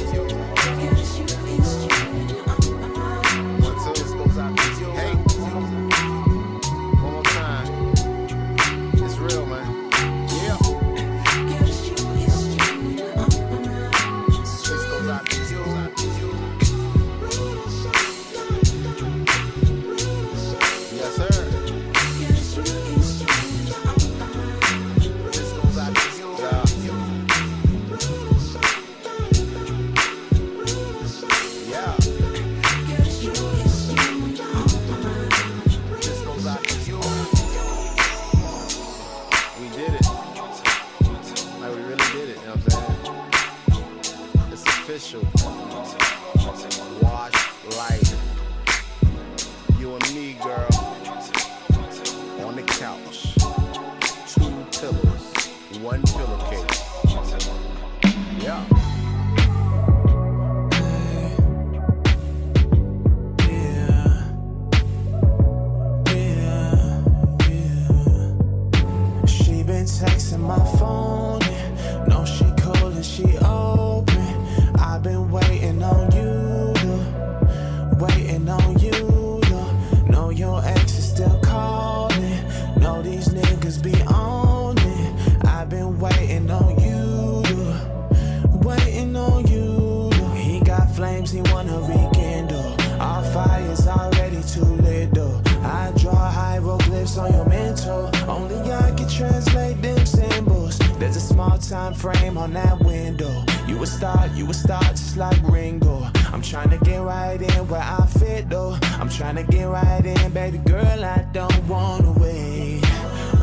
There's 101.08 101.16
a 101.16 101.22
small 101.22 101.58
time 101.58 101.94
frame 101.94 102.38
on 102.38 102.52
that 102.52 102.82
window. 102.82 103.46
You 103.66 103.82
a 103.82 103.88
star, 103.88 104.28
you 104.36 104.50
a 104.50 104.54
star, 104.54 104.82
just 104.90 105.16
like 105.16 105.42
Ringo. 105.44 106.06
I'm 106.34 106.42
trying 106.42 106.70
to 106.72 106.78
get 106.80 106.98
right 106.98 107.42
in 107.42 107.68
where 107.70 107.80
I 107.80 108.06
fit 108.08 108.50
though. 108.50 108.78
I'm 109.00 109.08
trying 109.08 109.38
to 109.38 109.44
get 109.44 109.64
right 109.70 110.06
in, 110.06 110.32
baby 110.34 110.58
girl. 110.58 111.06
I 111.06 111.26
don't 111.32 111.66
wanna 111.66 112.12
wait, 112.12 112.82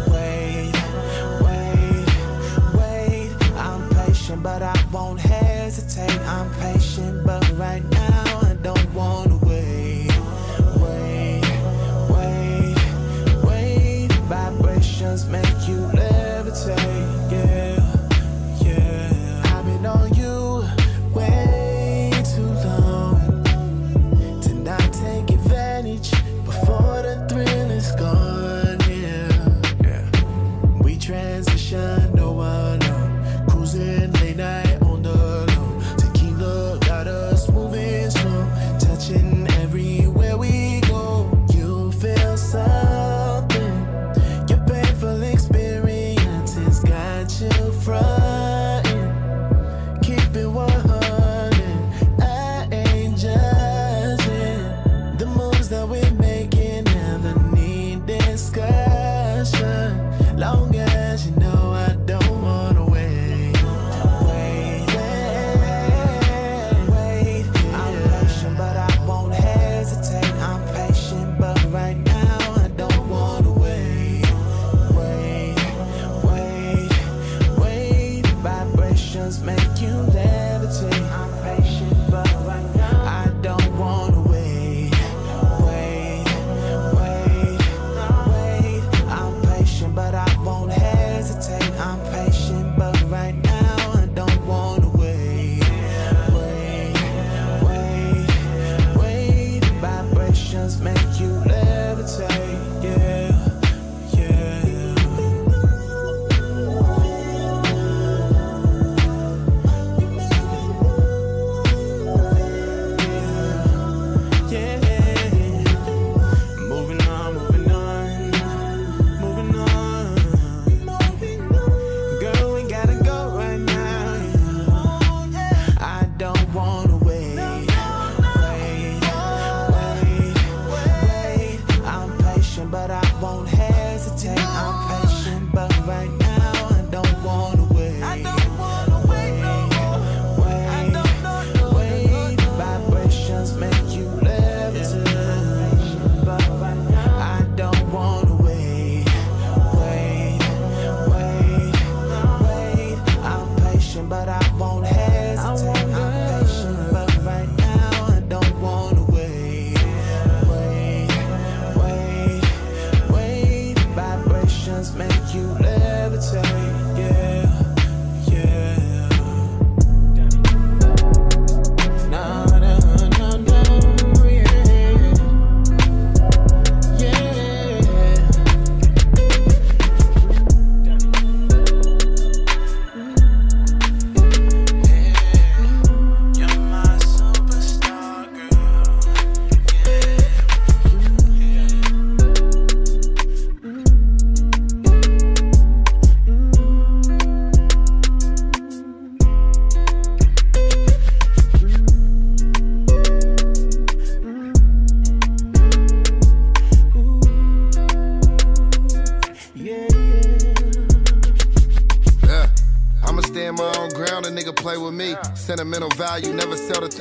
wait, 0.09 0.73
wait, 1.41 2.07
wait. 2.75 3.31
I'm 3.57 3.89
patient, 3.95 4.43
but 4.43 4.63
I 4.63 4.79
won't 4.93 5.21
hesitate. 5.21 6.21
I'm 6.21 6.53
patient, 6.57 7.25
but 7.25 7.51
right 7.53 7.83
now. 7.93 8.34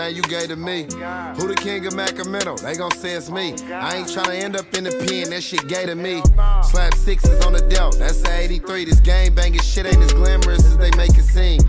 everything 0.04 0.16
you 0.24 0.40
gave 0.40 0.50
to 0.50 0.56
me. 0.56 0.88
Oh, 0.92 1.34
Who 1.38 1.48
the 1.48 1.56
king 1.56 1.86
of 1.86 1.94
Sacramento? 1.94 2.58
They 2.58 2.76
gon' 2.76 2.92
say 2.92 3.14
it's 3.14 3.30
me. 3.30 3.56
Oh, 3.70 3.74
I 3.74 3.96
ain't 3.98 4.08
tryna 4.08 4.36
end 4.36 4.56
up 4.56 4.74
in 4.74 4.84
the 4.84 4.92
pen, 4.92 5.30
that 5.30 5.42
shit 5.42 5.68
gay 5.68 5.86
to 5.86 5.96
me. 5.96 6.22
No. 6.36 6.62
Slap 6.64 6.94
sixes 6.96 7.46
on 7.46 7.54
the 7.54 7.62
dealt, 7.62 7.98
that's 8.00 8.24
a 8.24 8.40
83. 8.40 8.86
This 8.86 9.00
game 9.00 9.34
banging 9.34 9.62
shit 9.62 9.86
ain't 9.86 9.98
as 9.98 10.14
glamorous 10.14 10.66
as 10.66 10.78
they 10.78 10.92
make 10.98 11.18
it 11.18 11.24
seem. 11.24 11.62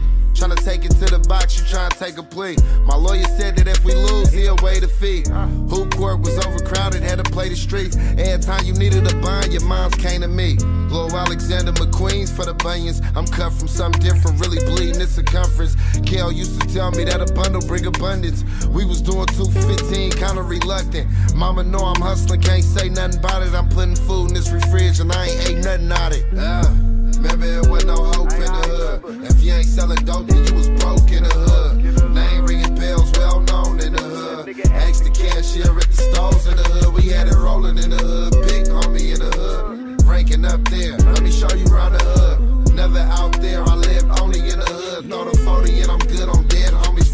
Tryna 0.45 0.63
take 0.63 0.85
it 0.85 0.91
to 0.97 1.07
the 1.07 1.19
box, 1.27 1.57
you 1.57 1.65
tryna 1.65 1.99
take 1.99 2.19
a 2.19 2.23
plea. 2.23 2.57
My 2.85 2.97
lawyer 2.97 3.25
said 3.39 3.57
that 3.57 3.67
if 3.67 3.83
we 3.83 3.95
lose, 3.95 4.31
he'll 4.31 4.59
waive 4.63 4.83
the 4.83 4.89
fee. 4.89 5.25
Who 5.73 5.89
court 5.89 6.21
was 6.21 6.37
overcrowded, 6.45 7.03
had 7.03 7.17
to 7.17 7.25
play 7.25 7.49
the 7.49 7.57
streets. 7.57 7.97
Every 7.97 8.45
time 8.45 8.63
you 8.67 8.75
needed 8.75 9.11
a 9.11 9.17
bond, 9.23 9.55
your 9.55 9.65
moms 9.65 9.95
came 9.95 10.21
to 10.21 10.29
me. 10.29 10.57
Blow 10.93 11.09
Alexander 11.09 11.73
McQueen's 11.73 12.31
for 12.31 12.45
the 12.45 12.53
bunions. 12.53 13.01
I'm 13.17 13.27
cut 13.27 13.55
from 13.55 13.69
something 13.69 14.03
different, 14.03 14.39
really 14.39 14.61
bleeding 14.67 14.99
this 14.99 15.17
circumference. 15.17 15.77
Kel 16.05 16.31
used 16.31 16.61
to 16.61 16.69
tell 16.69 16.91
me 16.91 17.05
that 17.05 17.23
a 17.23 17.33
bundle 17.33 17.63
bring 17.63 17.87
abundance. 17.87 18.45
We 18.67 18.85
was 18.85 19.01
doing 19.01 19.25
215, 19.41 20.13
kinda 20.13 20.43
reluctant. 20.43 21.09
Mama 21.35 21.63
know 21.63 21.89
I'm 21.89 22.03
hustling, 22.03 22.43
can't 22.43 22.63
say 22.63 22.91
nothing 22.91 23.19
about 23.19 23.43
it. 23.43 23.55
I'm 23.55 23.71
putting 23.71 23.97
food 23.97 24.29
in 24.29 24.35
this 24.35 24.51
refrigerator 24.51 25.09
and 25.09 25.13
I 25.13 25.25
ain't 25.25 25.49
ate 25.49 25.65
nothing 25.65 25.91
out 25.91 26.13
it. 26.13 26.25
Uh, 26.37 26.37
yeah. 26.37 26.85
Remember 27.17 27.47
it 27.47 27.71
wasn't 27.71 27.97
no 27.97 28.05
hope 28.05 28.33
in 28.33 28.41
the 28.41 28.64
hood. 28.99 29.25
If 29.25 29.43
you 29.43 29.53
ain't 29.53 29.67
selling 29.67 30.05
dope, 30.05 30.27
then 30.27 30.45
you 30.47 30.55
was 30.55 30.69
broke 30.81 31.11
in 31.11 31.25
the 31.25 31.31
hood. 31.31 32.15
Name 32.15 32.47
ringing 32.47 32.75
bells, 32.75 33.11
well 33.13 33.41
known 33.41 33.81
in 33.81 33.93
the 33.93 34.03
hood. 34.03 34.49
Asked 34.73 35.05
the 35.05 35.11
cashier 35.11 35.77
at 35.79 35.89
the 35.91 35.97
stores 35.97 36.47
in 36.47 36.57
the 36.57 36.65
hood. 36.65 36.95
We 36.95 37.09
had 37.09 37.29
it 37.29 37.37
rolling 37.37 37.79
in 37.79 37.91
the 37.91 37.97
hood. 37.97 38.33
Big 38.47 38.67
homie 38.67 39.13
in 39.15 39.21
the 39.21 39.33
hood. 39.37 40.05
Ranking 40.05 40.45
up 40.45 40.63
there. 40.69 40.97
Let 40.99 41.23
me 41.23 41.31
show 41.31 41.53
you 41.55 41.67
around 41.67 41.93
the 41.93 42.05
hood. 42.05 42.75
Never 42.75 42.99
out 42.99 43.41
there. 43.41 43.63
I 43.63 43.75
lived 43.75 44.21
only 44.21 44.41
in 44.41 44.59
the 44.59 44.67
hood. 44.67 45.07
Throw 45.07 45.25
the 45.25 45.37
40 45.39 45.81
and 45.81 45.91
I'm 45.91 45.99
good. 45.99 46.29
Homies 46.29 46.45
from 46.45 46.54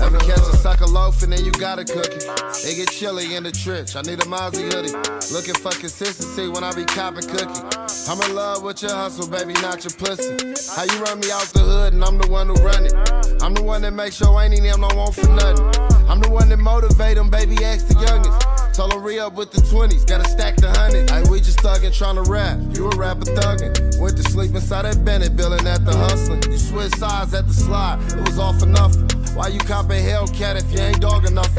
Ever 0.03 0.19
catch 0.19 0.39
a 0.39 0.57
sucker 0.57 0.87
loaf 0.87 1.23
and 1.23 1.33
then 1.33 1.45
you 1.45 1.53
got 1.53 1.79
a 1.79 1.85
cookie? 1.85 2.25
it. 2.25 2.77
Get 2.77 2.91
chilly 2.91 3.35
in 3.35 3.43
the 3.43 3.53
trench. 3.53 3.97
I 3.97 4.03
need 4.03 4.21
a 4.21 4.27
Mozzie 4.27 4.73
hoodie. 4.73 4.93
Looking 5.33 5.55
for 5.55 5.71
consistency 5.79 6.49
when 6.49 6.65
I 6.65 6.73
be 6.73 6.85
copping 6.85 7.29
cookie. 7.29 7.61
I'm 8.09 8.21
in 8.23 8.35
love 8.35 8.63
with 8.63 8.83
your 8.83 8.93
hustle, 8.93 9.29
baby, 9.29 9.53
not 9.61 9.85
your 9.85 9.93
pussy. 9.93 10.35
How 10.75 10.85
you 10.85 11.05
run 11.05 11.21
me 11.21 11.31
out 11.31 11.47
the 11.53 11.61
hood 11.61 11.93
and 11.93 12.05
I'm 12.05 12.19
the 12.19 12.29
one 12.29 12.49
who 12.49 12.55
run 12.55 12.87
it. 12.87 12.95
I'm 13.43 13.55
the 13.55 13.63
one 13.63 13.83
that 13.83 13.93
makes 13.93 14.17
sure 14.17 14.41
ain't 14.41 14.57
them 14.57 14.81
no 14.81 14.89
want 14.95 15.15
for 15.15 15.29
nothing. 15.29 15.67
I'm 16.09 16.21
the 16.21 16.31
one 16.31 16.49
that 16.49 16.59
motivate 16.59 17.17
them, 17.17 17.31
baby, 17.31 17.63
ask 17.65 17.87
the 17.87 17.95
youngest. 18.01 18.75
Told 18.75 18.93
her 18.93 18.99
re 18.99 19.19
up 19.19 19.35
with 19.35 19.53
the 19.53 19.61
20s, 19.61 20.07
gotta 20.07 20.29
stack 20.29 20.57
the 20.57 20.71
hundred. 20.71 21.11
Hey, 21.11 21.23
we 21.31 21.39
just 21.39 21.59
thuggin' 21.59 21.91
tryna 21.91 22.27
rap. 22.27 22.59
You 22.77 22.89
a 22.89 22.97
rapper 22.97 23.27
thuggin'. 23.27 24.01
Went 24.01 24.17
to 24.17 24.23
sleep 24.25 24.55
inside 24.55 24.83
that 24.83 25.05
Bennett 25.05 25.37
building 25.37 25.67
at 25.67 25.85
the 25.85 25.93
hustlin'. 25.93 26.43
You 26.51 26.59
switch 26.59 26.95
sides 26.95 27.35
at 27.35 27.47
the 27.47 27.55
slide, 27.55 28.01
it 28.13 28.27
was 28.27 28.39
all 28.39 28.55
for 28.55 28.67
nothing. 28.67 29.20
Why 29.35 29.49
you 29.49 29.61
copping 29.61 30.05
Hellcat 30.05 30.57
if 30.57 30.73
you 30.73 30.81
ain't 30.81 31.01
dog 31.01 31.25
enough? 31.25 31.51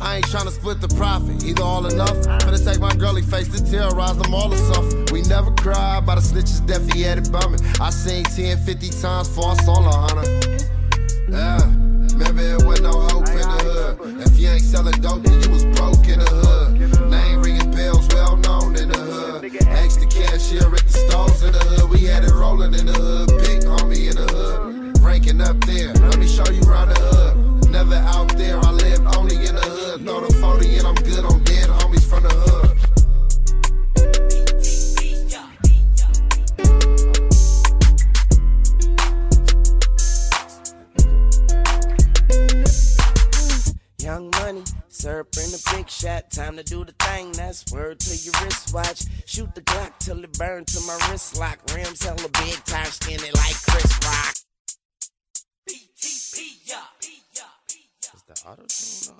I 0.00 0.16
ain't 0.16 0.26
tryna 0.26 0.50
split 0.50 0.80
the 0.80 0.88
profit, 0.88 1.42
either 1.44 1.62
all 1.62 1.82
nothing. 1.82 2.22
Finna 2.40 2.64
take 2.64 2.80
my 2.80 2.94
girly 2.94 3.22
face 3.22 3.48
to 3.48 3.70
terrorize 3.70 4.16
them 4.16 4.32
all 4.32 4.52
or 4.52 4.56
something. 4.56 5.06
We 5.12 5.22
never 5.22 5.50
cried 5.52 6.06
by 6.06 6.14
the 6.14 6.20
snitches, 6.20 6.64
deaf 6.66 6.82
he 6.92 7.02
had 7.02 7.18
it 7.18 7.32
bumming. 7.32 7.60
I 7.80 7.90
seen 7.90 8.24
10, 8.24 8.58
50 8.58 8.90
times 9.00 9.28
for 9.28 9.48
I 9.48 9.54
saw 9.64 9.78
a 9.80 9.92
hundred. 9.92 10.64
Yeah, 11.28 11.60
remember 12.14 12.42
it 12.42 12.64
wasn't 12.64 12.84
no 12.84 13.00
hope 13.00 13.28
in 13.28 13.42
the 13.42 13.58
hood. 13.66 14.26
If 14.26 14.38
you 14.38 14.48
ain't 14.48 14.62
selling 14.62 15.00
dope, 15.00 15.22
then 15.24 15.42
you 15.42 15.50
was 15.50 15.64
broke 15.76 16.06
in 16.06 16.20
the 16.20 16.30
hood. 16.30 17.10
Name 17.10 17.42
ringing 17.42 17.70
bells, 17.72 18.06
well 18.14 18.36
known 18.36 18.76
in 18.76 18.88
the 18.88 18.98
hood. 18.98 19.44
Asked 19.66 20.00
the 20.00 20.06
cashier 20.06 20.72
at 20.72 20.86
the 20.86 20.92
stores 20.92 21.42
in 21.42 21.52
the 21.52 21.58
hood. 21.58 21.90
We 21.90 22.06
had 22.06 22.22
it 22.24 22.32
rolling 22.32 22.74
in 22.74 22.86
the 22.86 22.92
hood. 22.92 23.28
Big 23.42 23.62
homie 23.62 24.10
in 24.10 24.16
the 24.16 24.32
hood. 24.32 24.75
Ranking 25.16 25.40
up 25.40 25.58
there. 25.64 25.94
Let 25.94 26.18
me 26.18 26.26
show 26.26 26.44
you 26.52 26.60
around 26.64 26.90
the 26.90 27.00
hood. 27.00 27.70
Never 27.70 27.94
out 27.94 28.36
there. 28.36 28.58
I 28.62 28.70
lived 28.70 29.16
only 29.16 29.36
in 29.36 29.54
the 29.54 29.62
hood. 29.62 30.02
Throw 30.04 30.20
the 30.20 30.34
40 30.34 30.76
and 30.76 30.86
I'm 30.86 30.94
good 30.96 31.24
on 31.24 31.42
dead 31.42 31.70
homies 31.70 32.04
from 32.04 32.22
the 32.24 32.28
hood. 32.28 32.76
Young 43.98 44.30
money, 44.32 44.64
syrup 44.88 45.28
in 45.42 45.50
the 45.50 45.70
big 45.74 45.88
shot. 45.88 46.30
Time 46.30 46.58
to 46.58 46.62
do 46.62 46.84
the 46.84 46.92
thing. 46.92 47.32
That's 47.32 47.64
word 47.72 48.00
to 48.00 48.14
your 48.14 48.34
wristwatch. 48.44 49.04
Shoot 49.24 49.54
the 49.54 49.62
Glock 49.62 49.92
till 49.98 50.22
it 50.22 50.36
burn 50.38 50.66
to 50.66 50.80
my 50.82 50.98
wrist 51.08 51.38
lock. 51.38 51.58
Rims 51.74 52.04
hella 52.04 52.28
big, 52.28 52.62
tire 52.66 52.84
skinny 52.84 53.30
like 53.32 53.56
Chris 53.64 53.98
Rock. 54.04 54.45
Is 56.38 56.44
the 58.28 58.36
auto 58.44 58.60
tune 58.68 59.08
on? 59.08 59.16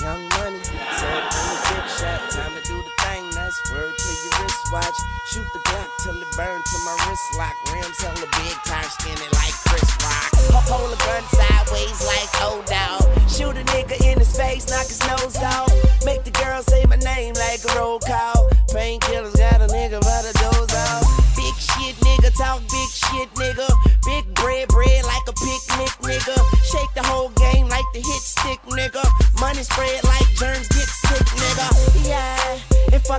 Young 0.00 0.24
money, 0.40 0.62
syrup 0.64 1.28
in 1.28 1.44
the 1.52 1.56
big. 1.68 1.84
Time 2.32 2.52
to 2.56 2.62
do 2.64 2.76
the 2.80 2.94
thing. 3.04 3.28
That's 3.32 3.60
word 3.70 3.92
to 3.92 4.08
your 4.08 4.32
wristwatch. 4.40 4.96
Shoot 5.32 5.44
the 5.52 5.58
Glock 5.68 5.90
till 6.02 6.16
it 6.16 6.32
burn 6.34 6.62
to 6.64 6.78
my 6.86 6.96
wrist 7.04 7.28
lock. 7.36 7.56
Rims 7.74 8.00
hella 8.00 8.28
big, 8.32 8.56
tire 8.64 8.88
skinny 8.88 9.28
like 9.34 9.52
Chris 9.68 9.84
Rock. 10.00 10.32
Hold 10.64 10.94
a 10.94 10.96
gun 10.96 11.24
sideways 11.28 12.06
like 12.06 12.30
oh 12.40 12.64
dog. 12.66 13.05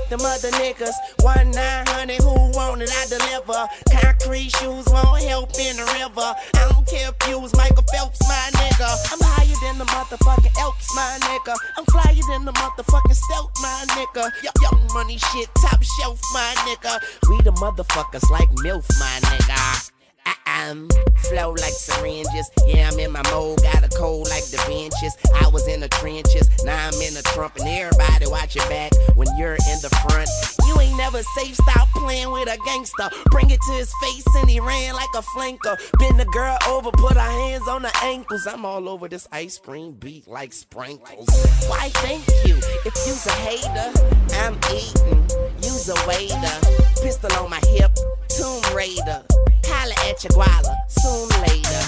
Them 0.10 0.22
other 0.22 0.52
niggas. 0.58 0.96
One 1.22 1.52
nine 1.52 1.86
hundred, 1.88 2.22
who 2.22 2.52
want 2.56 2.82
it? 2.82 2.90
I 2.92 3.06
deliver. 3.08 3.68
Concrete 3.92 4.50
shoes 4.58 4.86
won't 4.88 5.24
help 5.24 5.52
in 5.60 5.78
the 5.78 5.86
river. 6.00 6.30
I 6.56 6.64
don't 6.72 6.88
care 6.88 7.10
if 7.10 7.18
you 7.30 7.40
was 7.40 7.56
Michael 7.56 7.84
Phelps, 7.92 8.22
my 8.28 8.50
nigga. 8.60 8.90
I'm 9.12 9.20
higher 9.22 9.58
than 9.64 9.78
the 9.78 9.86
motherfucking 9.86 10.56
Elks, 10.60 10.96
my 10.96 11.18
nigga. 11.22 11.56
I'm 11.78 11.86
flyer 11.86 12.24
than 12.30 12.46
the 12.46 12.54
motherfucking 12.54 13.16
Stealth, 13.16 13.52
my 13.62 13.86
nigga. 13.96 14.32
Young 14.62 14.88
money 14.94 15.18
shit, 15.18 15.50
top 15.62 15.82
shelf, 15.84 16.20
my 16.34 16.54
nigga. 16.68 17.00
We 17.30 17.42
the 17.44 17.52
motherfuckers 17.52 18.30
like 18.30 18.50
MILF, 18.64 18.86
my 19.00 19.20
nigga. 19.30 19.97
Um, 20.46 20.90
flow 21.30 21.52
like 21.52 21.74
syringes. 21.74 22.50
Yeah, 22.68 22.90
I'm 22.92 23.00
in 23.00 23.12
my 23.12 23.22
mode. 23.30 23.62
Got 23.62 23.84
a 23.84 23.90
cold 23.90 24.28
like 24.30 24.46
the 24.46 24.58
benches. 24.68 25.16
I 25.42 25.48
was 25.48 25.68
in 25.68 25.80
the 25.80 25.90
trenches. 25.90 26.50
Now 26.64 26.88
I'm 26.88 27.02
in 27.02 27.14
the 27.14 27.22
trump. 27.34 27.58
And 27.58 27.68
everybody 27.68 28.28
watch 28.28 28.56
your 28.56 28.68
back 28.68 28.92
when 29.16 29.28
you're 29.38 29.54
in 29.54 29.80
the 29.82 29.90
front. 30.02 30.30
You 30.66 30.80
ain't 30.82 30.98
never 30.98 31.22
safe. 31.38 31.56
Stop 31.56 31.90
playing 31.96 32.32
with 32.32 32.50
a 32.50 32.58
gangster. 32.66 33.10
Bring 33.32 33.50
it 33.50 33.60
to 33.68 33.74
his 33.74 33.94
face 34.02 34.26
and 34.36 34.50
he 34.50 34.60
ran 34.60 34.94
like 34.96 35.10
a 35.16 35.22
flanker. 35.22 35.78
Bend 36.00 36.20
the 36.20 36.26
girl 36.26 36.58
over, 36.68 36.92
put 36.92 37.14
her 37.14 37.20
hands 37.20 37.68
on 37.68 37.84
her 37.84 37.92
ankles. 38.04 38.48
I'm 38.48 38.66
all 38.66 38.90
over 38.90 39.08
this 39.08 39.28
ice 39.32 39.58
cream 39.58 39.94
beat 39.94 40.28
like 40.28 40.54
sprinkles. 40.54 41.30
Why 41.68 41.90
thank 41.96 42.28
you? 42.46 42.56
If 42.86 42.96
you's 43.06 43.26
a 43.26 43.32
hater, 43.32 43.92
I'm 44.42 44.56
eating. 44.74 45.24
You's 45.62 45.90
a 45.90 46.08
waiter. 46.08 46.58
Pistol 47.02 47.32
on 47.44 47.50
my 47.50 47.62
hip. 47.68 47.96
Tomb 48.30 48.62
Raider. 48.76 49.24
Holla 49.70 49.96
at 50.10 50.24
your 50.24 50.32
guala, 50.32 50.76
soon 50.90 51.30
later. 51.44 51.82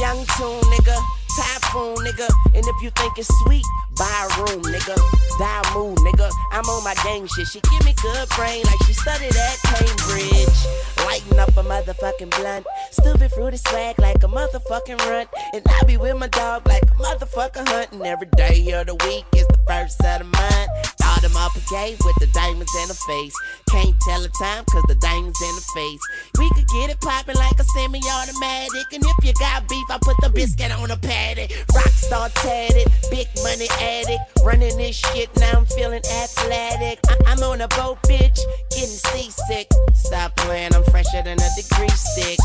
Young 0.00 0.24
tune, 0.36 0.62
nigga. 0.72 0.96
Typhoon, 1.36 1.96
nigga. 2.04 2.28
And 2.54 2.64
if 2.66 2.82
you 2.82 2.90
think 2.90 3.16
it's 3.16 3.32
sweet, 3.44 3.64
buy 3.96 4.28
a 4.28 4.42
room, 4.42 4.62
nigga. 4.62 4.96
Die 5.38 5.62
mood, 5.74 5.96
nigga. 5.98 6.30
I'm 6.52 6.64
on 6.66 6.84
my 6.84 6.94
gang 7.04 7.26
shit. 7.26 7.48
She 7.48 7.60
give 7.60 7.84
me 7.84 7.94
good 8.02 8.28
brain 8.36 8.62
like 8.64 8.82
she 8.86 8.92
studied 8.92 9.34
at 9.34 9.56
Cambridge. 9.64 10.60
Lighten 11.06 11.38
up 11.38 11.48
a 11.56 11.62
motherfucking 11.62 12.36
blunt. 12.36 12.66
Stupid 12.90 13.32
fruity 13.32 13.56
swag 13.56 13.98
like 13.98 14.22
a 14.22 14.28
motherfucking 14.28 14.98
runt. 15.08 15.30
And 15.54 15.62
I 15.66 15.84
be 15.86 15.96
with 15.96 16.16
my 16.16 16.28
dog 16.28 16.66
like 16.68 16.82
a 16.82 16.94
motherfucker 16.94 17.66
hunting. 17.66 18.04
Every 18.04 18.28
day 18.36 18.70
of 18.72 18.86
the 18.88 18.94
week 19.06 19.24
is 19.34 19.46
the 19.46 19.58
first 19.66 20.04
of 20.04 20.18
the 20.18 20.24
month. 20.24 20.91
Them 21.20 21.36
uppercase 21.36 21.98
with 22.02 22.16
the 22.18 22.26
diamonds 22.34 22.72
in 22.82 22.88
the 22.88 22.98
face. 23.06 23.34
Can't 23.70 23.94
tell 24.00 24.20
the 24.22 24.32
time 24.40 24.64
cause 24.64 24.82
the 24.88 24.96
diamonds 24.96 25.40
in 25.40 25.54
the 25.54 25.66
face. 25.74 26.00
We 26.38 26.48
could 26.50 26.66
get 26.66 26.90
it 26.90 27.00
poppin' 27.00 27.36
like 27.36 27.58
a 27.60 27.64
semi-automatic. 27.64 28.86
And 28.92 29.04
if 29.04 29.24
you 29.24 29.32
got 29.34 29.68
beef, 29.68 29.86
I 29.88 29.98
put 30.02 30.16
the 30.20 30.30
biscuit 30.30 30.72
on 30.72 30.90
a 30.90 30.96
patty. 30.96 31.46
Rockstar 31.70 32.32
tatted, 32.34 32.90
big 33.10 33.28
money 33.44 33.68
addict. 33.78 34.22
Running 34.42 34.76
this 34.76 34.96
shit, 34.96 35.30
now 35.36 35.58
I'm 35.58 35.66
feeling 35.66 36.02
athletic. 36.22 36.98
I- 37.08 37.18
I'm 37.26 37.42
on 37.44 37.60
a 37.60 37.68
boat, 37.68 38.02
bitch, 38.02 38.40
getting 38.70 38.98
seasick. 39.12 39.68
Stop 39.94 40.34
playing, 40.36 40.74
I'm 40.74 40.82
fresher 40.90 41.22
than 41.22 41.38
a 41.38 41.50
degree 41.54 41.88
stick. 41.94 42.38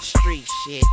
Street 0.00 0.48
shit. 0.64 0.84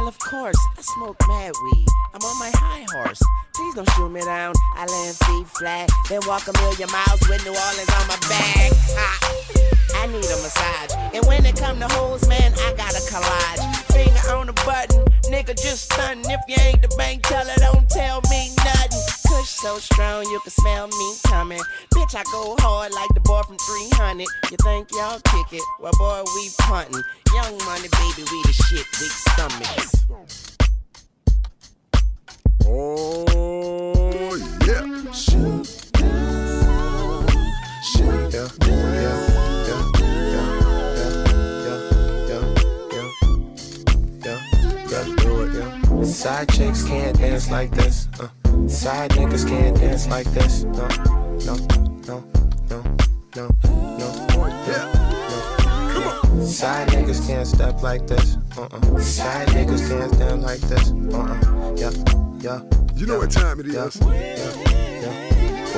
Well, 0.00 0.08
of 0.08 0.18
course, 0.18 0.56
I 0.78 0.80
smoke 0.80 1.18
mad 1.28 1.52
weed. 1.62 1.86
I'm 2.14 2.22
on 2.22 2.38
my 2.38 2.50
high 2.54 2.86
horse. 2.90 3.20
Please 3.54 3.74
don't 3.74 3.90
shoot 3.90 4.08
me 4.08 4.22
down. 4.22 4.54
I 4.74 4.86
land 4.86 5.14
feet 5.14 5.46
flat, 5.46 5.90
then 6.08 6.20
walk 6.26 6.48
a 6.48 6.56
million 6.56 6.88
miles 6.90 7.20
with 7.28 7.44
New 7.44 7.52
Orleans 7.52 7.92
on 8.00 8.08
my 8.08 8.16
back. 8.24 8.72
Ha. 8.96 9.10
I 9.96 10.06
need 10.06 10.24
a 10.24 10.40
massage. 10.40 10.96
And 11.12 11.22
when 11.26 11.44
it 11.44 11.54
come 11.54 11.78
to 11.80 11.88
hoes, 11.88 12.26
man, 12.26 12.54
I 12.56 12.72
got 12.78 12.96
a 12.96 13.02
collage. 13.12 13.60
Finger 13.92 14.34
on 14.34 14.46
the 14.46 14.54
button, 14.64 15.04
nigga 15.30 15.52
just 15.60 15.92
stuntin'. 15.92 16.24
If 16.32 16.40
you 16.48 16.56
ain't 16.64 16.80
the 16.80 16.88
bank 16.96 17.24
teller, 17.24 17.52
don't 17.58 17.86
tell 17.90 18.22
me 18.30 18.48
nothing. 18.56 19.19
Kush 19.30 19.48
so 19.48 19.78
strong, 19.78 20.24
you 20.24 20.40
can 20.40 20.50
smell 20.50 20.88
me 20.88 21.14
coming. 21.24 21.60
Bitch, 21.94 22.16
I 22.16 22.24
go 22.32 22.56
hard 22.58 22.92
like 22.92 23.08
the 23.14 23.20
boy 23.20 23.42
from 23.42 23.58
300. 23.58 24.26
You 24.50 24.56
think 24.64 24.90
y'all 24.90 25.20
kick 25.20 25.52
it? 25.52 25.62
Well, 25.78 25.92
boy, 25.98 26.24
we 26.34 26.48
puntin'. 26.60 27.00
Young 27.32 27.56
money, 27.58 27.88
baby, 27.92 28.24
we 28.28 28.42
the 28.42 28.52
shit, 28.52 28.86
big 28.98 29.12
stomachs. 29.30 30.06
Oh, 32.66 34.34
yeah. 34.66 35.12
Shoot. 35.12 35.66
Shoot. 37.84 38.34
Yeah, 38.34 38.48
yeah. 38.66 39.40
Side 46.04 46.48
chicks 46.48 46.82
can't 46.82 47.16
dance 47.16 47.48
like 47.50 47.70
this. 47.70 48.08
Uh. 48.18 48.39
Side 48.68 49.10
niggas 49.12 49.46
can't 49.48 49.76
dance 49.76 50.06
like 50.08 50.26
this. 50.32 50.64
No, 50.64 50.88
no, 51.44 51.56
no, 52.06 52.24
no, 52.70 52.84
no, 53.36 53.48
no. 53.98 54.08
Yeah. 54.66 54.86
No. 55.94 56.44
Side 56.44 56.88
niggas 56.88 57.26
can't 57.26 57.46
step 57.46 57.82
like 57.82 58.06
this. 58.06 58.36
Uh-uh. 58.56 59.00
Side 59.00 59.48
niggas 59.48 59.88
can't 59.88 60.14
stand 60.14 60.42
like 60.42 60.60
this. 60.60 60.90
Uh-uh. 60.90 61.74
Yeah, 61.76 61.90
yeah. 62.40 62.60
You 62.94 63.06
know 63.06 63.18
what 63.18 63.30
time 63.30 63.60
it 63.60 63.66
is. 63.66 63.74
Yeah, 63.74 64.12
yeah, 64.12 64.62
yeah. 64.62 64.69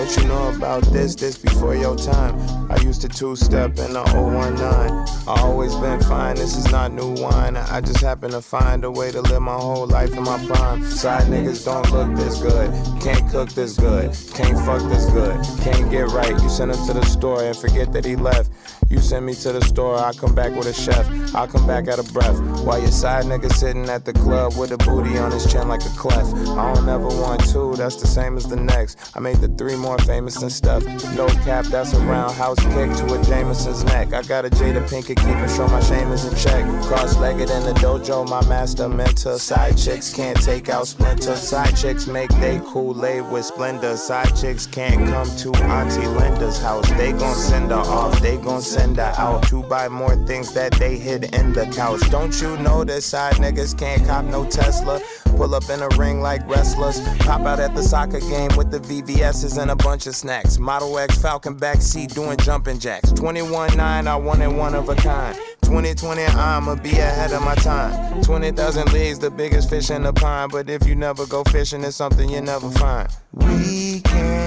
What 0.03 0.17
you 0.17 0.25
know 0.25 0.49
about 0.49 0.83
this, 0.87 1.15
this 1.15 1.39
before 1.39 1.77
your 1.77 1.95
time? 1.95 2.37
I 2.69 2.77
used 2.79 3.03
to 3.03 3.09
two-step 3.09 3.79
in 3.79 3.93
the 3.93 4.03
019. 4.03 4.61
I 4.61 5.41
always 5.43 5.77
been 5.77 6.01
fine, 6.01 6.35
this 6.35 6.57
is 6.57 6.73
not 6.73 6.91
new 6.91 7.15
wine. 7.23 7.57
I 7.57 7.81
just 7.81 8.01
happen 8.01 8.33
to 8.33 8.43
find 8.43 8.83
a 8.83 8.91
way 8.91 9.13
to 9.13 9.21
live 9.21 9.41
my 9.41 9.55
whole 9.55 9.87
life 9.87 10.11
in 10.11 10.25
my 10.25 10.45
prime. 10.45 10.83
Side 10.83 11.29
niggas 11.29 11.65
don't 11.65 11.89
look 11.93 12.17
this 12.17 12.43
good, 12.43 12.73
can't 13.01 13.31
cook 13.31 13.51
this 13.51 13.77
good, 13.79 14.11
can't 14.35 14.59
fuck 14.67 14.83
this 14.91 15.07
good, 15.11 15.41
can't 15.63 15.89
get 15.89 16.09
right. 16.09 16.33
You 16.33 16.49
send 16.49 16.73
him 16.73 16.85
to 16.89 16.95
the 16.95 17.05
store 17.05 17.41
and 17.45 17.57
forget 17.57 17.93
that 17.93 18.05
he 18.05 18.17
left. 18.17 18.51
You 18.93 19.01
send 19.01 19.25
me 19.25 19.33
to 19.37 19.53
the 19.53 19.63
store, 19.63 19.97
I 19.97 20.13
come 20.13 20.35
back 20.35 20.55
with 20.55 20.67
a 20.67 20.73
chef. 20.75 21.09
I 21.35 21.47
come 21.47 21.67
back 21.67 21.89
out 21.89 21.99
of 21.99 22.13
breath. 22.13 22.39
While 22.63 22.79
your 22.79 22.91
side 22.91 23.25
nigga 23.25 23.51
sitting 23.51 23.89
at 23.89 24.05
the 24.05 24.13
club 24.13 24.59
with 24.59 24.71
a 24.71 24.77
booty 24.77 25.17
on 25.17 25.33
his 25.33 25.51
chin 25.51 25.67
like 25.67 25.81
a 25.81 25.89
clef. 25.97 26.27
I 26.51 26.75
don't 26.75 26.87
ever 26.87 27.09
want 27.09 27.43
two, 27.49 27.75
that's 27.75 27.97
the 27.97 28.07
same 28.07 28.37
as 28.37 28.47
the 28.47 28.57
next. 28.57 29.17
I 29.17 29.21
made 29.21 29.37
the 29.37 29.49
three 29.49 29.77
more 29.77 29.97
famous 30.01 30.35
than 30.35 30.51
stuff. 30.51 30.85
No 31.17 31.27
cap, 31.47 31.65
that's 31.65 31.95
a 31.95 32.01
roundhouse 32.01 32.61
kick 32.61 32.93
to 32.99 33.15
a 33.15 33.25
Jameson's 33.25 33.83
neck. 33.85 34.13
I 34.13 34.21
got 34.25 34.45
a 34.45 34.51
Jada 34.51 34.87
Pinkett 34.87 35.17
keeping 35.17 35.57
sure 35.57 35.69
my 35.69 35.81
shame 35.81 36.13
is 36.13 36.27
in 36.27 36.37
check. 36.37 36.63
Cross 36.83 37.17
legged 37.17 37.49
in 37.49 37.63
the 37.65 37.73
dojo, 37.81 38.29
my 38.29 38.47
master 38.47 38.91
mentor. 38.91 39.39
Side 39.39 39.79
chicks 39.79 40.13
can't 40.13 40.37
take 40.43 40.69
out 40.69 40.87
Splinter. 40.87 41.37
Side 41.37 41.75
chicks 41.79 42.07
make 42.07 42.29
they 42.43 42.61
Kool 42.67 43.07
Aid 43.07 43.31
with 43.31 43.47
splendor. 43.47 43.97
Side 43.97 44.37
chicks 44.37 44.67
can't 44.67 45.09
come 45.09 45.35
to 45.39 45.51
Auntie 45.65 46.07
Linda's 46.07 46.61
house. 46.61 46.87
They 46.91 47.13
gon' 47.13 47.35
send 47.35 47.71
her 47.71 47.79
off, 47.79 48.21
they 48.21 48.37
gon' 48.37 48.61
send 48.61 48.82
out 49.23 49.43
to 49.49 49.63
buy 49.63 49.89
more 49.89 50.17
things 50.27 50.53
that 50.55 50.73
they 50.73 50.97
hid 50.97 51.35
in 51.35 51.53
the 51.53 51.67
couch. 51.67 52.01
Don't 52.11 52.41
you 52.41 52.57
know 52.59 52.85
that 52.85 53.03
side 53.03 53.35
niggas 53.35 53.79
can't 53.79 54.05
cop 54.07 54.25
no 54.25 54.45
Tesla? 54.49 55.01
Pull 55.37 55.55
up 55.55 55.69
in 55.71 55.81
a 55.81 55.89
ring 55.97 56.21
like 56.21 56.47
wrestlers. 56.49 57.01
Pop 57.21 57.43
out 57.43 57.61
at 57.61 57.75
the 57.75 57.83
soccer 57.83 58.21
game 58.21 58.51
with 58.57 58.71
the 58.71 58.81
VVS's 58.81 59.57
and 59.57 59.71
a 59.71 59.77
bunch 59.77 60.07
of 60.07 60.15
snacks. 60.15 60.59
Model 60.59 60.99
X 60.99 61.17
Falcon 61.21 61.57
backseat 61.57 62.15
doing 62.15 62.37
jumping 62.39 62.79
jacks. 62.79 63.13
21 63.13 63.77
9, 63.77 64.07
I 64.07 64.17
wanted 64.17 64.49
one 64.49 64.75
of 64.75 64.89
a 64.89 64.95
kind. 64.97 65.37
2020, 65.63 66.23
I'ma 66.23 66.75
be 66.75 66.91
ahead 66.91 67.33
of 67.33 67.43
my 67.43 67.55
time. 67.55 68.23
20,000 68.23 68.93
leagues, 68.93 69.19
the 69.19 69.31
biggest 69.31 69.71
fish 69.71 69.91
in 69.91 70.03
the 70.03 70.13
pond. 70.13 70.53
But 70.53 70.69
if 70.69 70.87
you 70.87 70.95
never 70.95 71.25
go 71.27 71.45
fishing, 71.45 71.83
it's 71.85 71.97
something 71.97 72.29
you 72.29 72.41
never 72.41 72.71
find. 72.71 73.09
We 73.33 74.01
can 74.01 74.42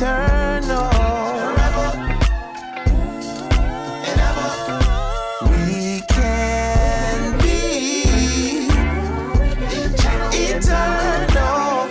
eternal. 0.00 0.88
Forever 0.88 1.88
and 4.08 4.20
ever. 4.28 4.50
We 5.50 6.00
can 6.08 7.38
be 7.38 8.68
eternal. 10.32 11.90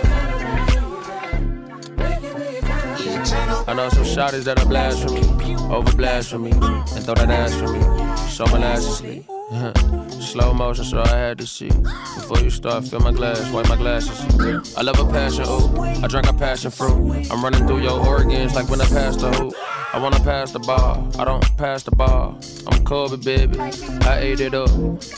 I 3.68 3.74
know 3.74 3.88
some 3.90 4.04
that'll 4.44 4.66
blast 4.66 5.02
from 5.02 5.14
me, 5.14 5.54
over 5.72 5.92
blast 5.96 6.30
from 6.30 6.42
me, 6.42 6.50
and 6.50 7.04
throw 7.04 7.14
that 7.14 7.30
ass 7.30 7.54
from 7.54 7.72
me, 7.74 7.80
so 8.28 8.44
maliciously. 8.46 9.24
Slow 10.20 10.54
motion, 10.54 10.84
so 10.84 11.02
I 11.02 11.08
had 11.08 11.38
to 11.38 11.46
see. 11.46 11.68
Before 11.68 12.38
you 12.38 12.50
start, 12.50 12.84
fill 12.84 13.00
my 13.00 13.10
glass, 13.10 13.50
wipe 13.50 13.68
my 13.68 13.74
glasses. 13.74 14.76
I 14.76 14.82
love 14.82 15.00
a 15.00 15.04
passion, 15.10 15.44
ooh. 15.48 15.80
I 16.04 16.06
drank 16.06 16.28
a 16.28 16.32
passion 16.32 16.70
fruit. 16.70 17.28
I'm 17.32 17.42
running 17.42 17.66
through 17.66 17.80
your 17.82 17.98
organs 18.06 18.54
like 18.54 18.68
when 18.68 18.80
I 18.80 18.86
pass 18.86 19.16
the 19.16 19.28
hoop. 19.32 19.52
I 19.92 19.98
wanna 19.98 20.20
pass 20.20 20.52
the 20.52 20.60
ball, 20.60 21.04
I 21.18 21.24
don't 21.24 21.42
pass 21.56 21.82
the 21.82 21.90
ball. 21.90 22.38
I'm 22.68 22.84
Kobe, 22.84 23.16
baby. 23.16 23.58
I 23.58 24.18
ate 24.20 24.38
it 24.38 24.54
up. 24.54 24.70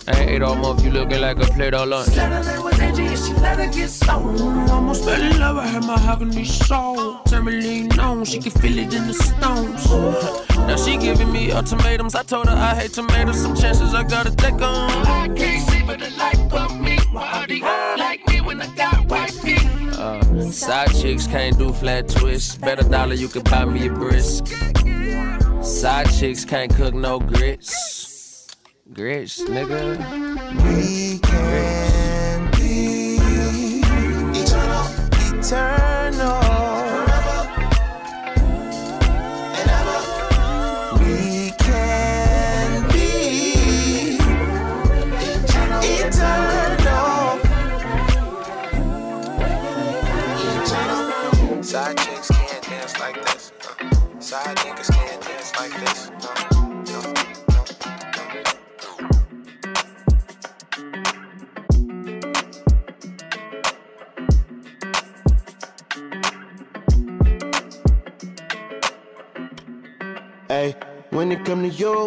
I 0.09 0.19
ain't 0.19 0.31
ate 0.31 0.43
all 0.43 0.57
month, 0.57 0.83
you 0.83 0.91
looking 0.91 1.21
like 1.21 1.37
a 1.37 1.47
plate 1.53 1.75
of 1.75 1.89
lunch. 1.89 2.09
Saturday 2.09 2.59
was 2.59 2.81
edgy 2.81 3.05
and 3.05 3.19
she 3.19 3.35
let 3.35 3.59
her 3.59 3.71
get 3.71 3.91
stoned. 3.91 4.71
Almost 4.71 5.05
fell 5.05 5.21
in 5.21 5.39
love 5.39 5.57
with 5.57 5.69
her 5.75 5.81
mahogany 5.83 6.47
soul. 6.47 7.19
Turn 7.27 7.45
me 7.45 7.53
lean 7.53 8.01
on, 8.01 8.25
she 8.25 8.39
can 8.39 8.53
feel 8.53 8.79
it 8.79 8.95
in 8.95 9.09
the 9.09 9.15
stones. 9.15 10.49
Now 10.67 10.77
she 10.77 10.97
giving 10.97 11.33
me 11.33 11.51
ultimatums. 11.51 12.15
I 12.15 12.23
told 12.23 12.47
her 12.47 12.55
I 12.55 12.75
hate 12.77 12.93
tomatoes. 12.93 13.43
Some 13.43 13.57
chances 13.57 13.95
I 13.95 14.05
gotta 14.23 14.37
take 14.37 14.63
on. 14.63 14.91
I 15.07 15.29
can't 15.37 15.69
see 15.69 15.81
for 15.81 15.97
the 15.97 16.11
life 16.17 16.53
of 16.53 16.81
me. 16.81 16.99
Why 17.13 17.45
do 17.47 17.57
you 17.57 17.97
like 17.99 18.27
me 18.29 18.41
when 18.41 18.61
I 18.61 18.67
got 18.77 19.09
white 19.09 19.31
feet? 19.31 19.65
Uh, 19.99 20.51
side 20.51 20.95
chicks 20.95 21.27
can't 21.27 21.59
do 21.59 21.73
flat 21.73 22.09
twists. 22.09 22.57
Bet 22.57 22.81
a 22.81 22.89
dollar 22.89 23.15
you 23.15 23.29
can 23.29 23.43
buy 23.43 23.65
me 23.65 23.87
a 23.87 23.93
brisk. 23.93 24.47
Side 25.63 26.11
chicks 26.19 26.45
can't 26.45 26.75
cook 26.75 26.95
no 26.95 27.19
grits. 27.19 28.49
Grits, 28.93 29.41
nigga. 29.43 29.99
We 30.63 31.19
can 31.19 32.51
be 32.53 33.17
eternal, 34.39 35.41
eternal. 35.41 35.82
Side 54.53 54.67
niggas 54.67 54.91
can't 54.93 55.23
dance 55.25 55.53
like 55.57 55.73
this. 55.81 56.11
No. 56.91 57.01
Hey, 70.49 70.77
when 71.11 71.33
it 71.33 71.45
come 71.47 71.63
to 71.63 71.69
you. 71.69 72.07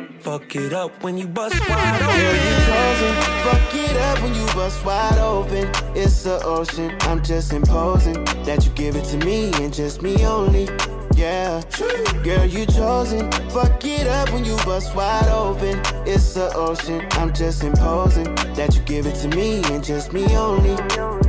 Fuck 0.21 0.55
it 0.55 0.71
up 0.71 1.03
when 1.03 1.17
you 1.17 1.27
bust 1.27 1.59
wide 1.67 1.95
open. 1.95 2.15
Girl, 2.15 2.35
you 2.35 2.53
chosen. 2.67 3.15
Fuck 3.41 3.73
it 3.73 3.97
up 3.97 4.21
when 4.21 4.35
you 4.35 4.45
bust 4.53 4.85
wide 4.85 5.17
open. 5.17 5.67
It's 5.95 6.23
the 6.23 6.39
ocean. 6.43 6.95
I'm 7.01 7.23
just 7.23 7.53
imposing 7.53 8.23
that 8.45 8.63
you 8.63 8.71
give 8.73 8.95
it 8.95 9.05
to 9.05 9.17
me 9.25 9.51
and 9.55 9.73
just 9.73 10.03
me 10.03 10.23
only. 10.23 10.69
Yeah, 11.15 11.61
girl, 12.23 12.45
you 12.45 12.67
chosen. 12.67 13.31
Fuck 13.49 13.83
it 13.83 14.05
up 14.05 14.31
when 14.31 14.45
you 14.45 14.55
bust 14.57 14.93
wide 14.95 15.27
open. 15.29 15.81
It's 16.05 16.35
the 16.35 16.53
ocean. 16.53 17.07
I'm 17.13 17.33
just 17.33 17.63
imposing 17.63 18.35
that 18.53 18.75
you 18.75 18.81
give 18.83 19.07
it 19.07 19.15
to 19.15 19.27
me 19.29 19.63
and 19.71 19.83
just 19.83 20.13
me 20.13 20.23
only. 20.37 21.20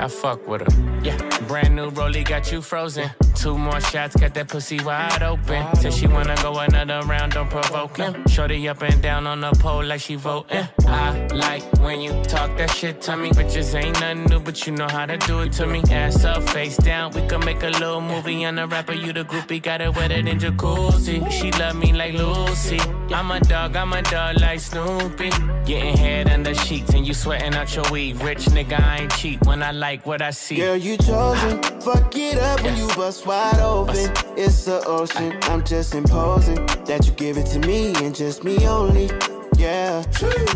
I 0.00 0.08
fuck 0.08 0.48
with 0.48 0.62
her. 0.62 1.00
Yeah, 1.02 1.18
brand 1.46 1.76
new 1.76 1.90
rollie 1.90 2.24
got 2.26 2.50
you 2.50 2.62
frozen. 2.62 3.10
Two 3.34 3.58
more 3.58 3.80
shots, 3.80 4.16
got 4.16 4.32
that 4.32 4.48
pussy 4.48 4.80
wide 4.80 5.22
open. 5.22 5.62
Said 5.76 5.92
she 5.92 6.06
wanna 6.06 6.34
go 6.42 6.58
another 6.58 7.06
round, 7.06 7.32
don't 7.32 7.50
provoke 7.50 7.98
him. 7.98 8.26
Shorty 8.26 8.66
up 8.66 8.80
and 8.82 9.02
down 9.02 9.26
on 9.26 9.40
the 9.42 9.50
pole 9.52 9.84
like 9.84 10.00
she 10.00 10.14
voting. 10.14 10.66
I 10.86 11.26
like 11.34 11.62
when 11.80 12.00
you 12.00 12.12
talk 12.24 12.56
that 12.56 12.70
shit 12.70 13.02
to 13.02 13.16
me. 13.16 13.30
Bitches 13.30 13.74
ain't 13.74 14.00
nothing 14.00 14.24
new, 14.24 14.40
but 14.40 14.66
you 14.66 14.72
know 14.72 14.88
how 14.88 15.04
to 15.04 15.18
do 15.18 15.40
it 15.40 15.52
to 15.52 15.66
me. 15.66 15.82
Ass 15.90 16.24
up, 16.24 16.42
face 16.48 16.78
down, 16.78 17.12
we 17.12 17.26
can 17.26 17.44
make 17.44 17.62
a 17.62 17.68
little 17.68 18.00
movie. 18.00 18.44
On 18.46 18.54
the 18.54 18.66
rapper, 18.66 18.94
you 18.94 19.12
the 19.12 19.24
groupie, 19.24 19.62
got 19.62 19.82
it 19.82 19.94
wetter 19.94 20.22
than 20.22 20.38
jacuzzi. 20.38 21.30
She 21.30 21.50
love 21.52 21.76
me 21.76 21.92
like 21.92 22.14
Lucy. 22.14 22.80
I'm 23.12 23.30
a 23.30 23.40
dog, 23.40 23.76
I'm 23.76 23.92
a 23.92 24.00
dog 24.02 24.40
like 24.40 24.60
Snoopy. 24.60 25.30
Getting 25.70 25.96
head 25.98 26.28
under 26.28 26.52
sheets 26.52 26.94
and 26.94 27.06
you 27.06 27.14
sweating 27.14 27.54
out 27.54 27.76
your 27.76 27.84
weed. 27.92 28.20
Rich 28.22 28.46
nigga, 28.46 28.80
I 28.80 29.02
ain't 29.02 29.12
cheap 29.12 29.46
when 29.46 29.62
I 29.62 29.70
like 29.70 30.04
what 30.04 30.20
I 30.20 30.32
see. 30.32 30.56
Girl, 30.56 30.76
you 30.76 30.96
chosen. 30.96 31.62
Fuck 31.80 32.16
it 32.16 32.38
up 32.38 32.60
when 32.64 32.76
you 32.76 32.88
bust 32.96 33.24
wide 33.24 33.60
open. 33.60 34.10
It's 34.36 34.64
the 34.64 34.82
ocean. 34.84 35.38
I'm 35.42 35.62
just 35.62 35.94
imposing 35.94 36.56
that 36.86 37.06
you 37.06 37.12
give 37.12 37.36
it 37.36 37.46
to 37.52 37.60
me 37.60 37.94
and 38.02 38.12
just 38.12 38.42
me 38.42 38.66
only. 38.66 39.10
Yeah, 39.56 40.02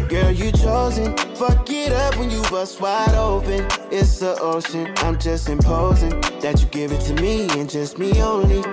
girl, 0.08 0.32
you 0.32 0.50
chosen. 0.50 1.16
Fuck 1.36 1.70
it 1.70 1.92
up 1.92 2.16
when 2.16 2.28
you 2.28 2.42
bust 2.50 2.80
wide 2.80 3.14
open. 3.14 3.68
It's 3.92 4.18
the 4.18 4.36
ocean. 4.40 4.92
I'm 4.96 5.16
just 5.16 5.48
imposing 5.48 6.20
that 6.40 6.60
you 6.60 6.66
give 6.66 6.90
it 6.90 7.02
to 7.02 7.14
me 7.22 7.48
and 7.50 7.70
just 7.70 8.00
me 8.00 8.20
only. 8.20 8.64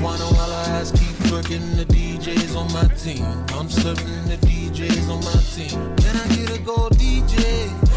Whining 0.00 0.34
while 0.34 0.50
our 0.50 0.64
ass 0.80 0.90
keep 0.92 1.16
twerking. 1.28 1.76
The 1.76 1.84
DJs 1.84 2.56
on 2.56 2.72
my 2.72 2.86
team, 2.94 3.24
I'm 3.56 3.68
certain 3.68 4.24
the 4.28 4.36
DJs 4.46 5.08
on 5.10 5.24
my 5.24 5.40
team. 5.54 5.96
Can 5.96 6.16
I 6.16 6.26
get 6.34 6.58
a 6.58 6.62
gold 6.62 6.92
DJ? 6.96 7.89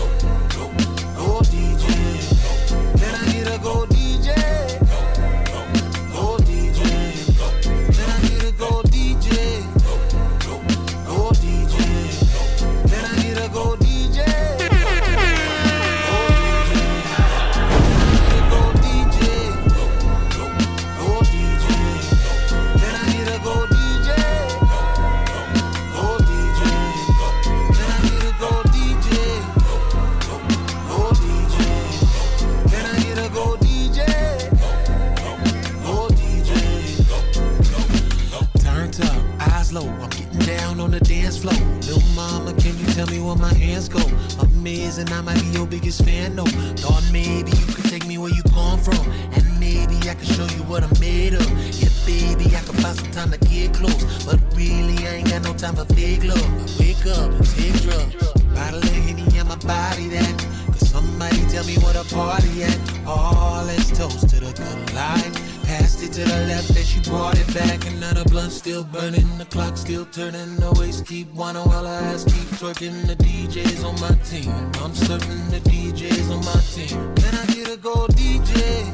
Whining 71.65 71.69
while 71.69 71.86
her 71.86 72.13
ass 72.13 72.23
keep 72.23 72.47
twerking. 72.60 73.08
The 73.08 73.15
DJs 73.15 73.84
on 73.86 73.99
my 74.02 74.15
team. 74.23 74.52
I'm 74.84 74.93
certain 74.93 75.49
the 75.49 75.60
DJs 75.69 76.32
on 76.32 76.43
my 76.45 76.60
team. 76.73 77.15
Can 77.15 77.36
I 77.36 77.45
get 77.54 77.69
a 77.69 77.78
gold 77.78 78.12
DJ? 78.15 78.86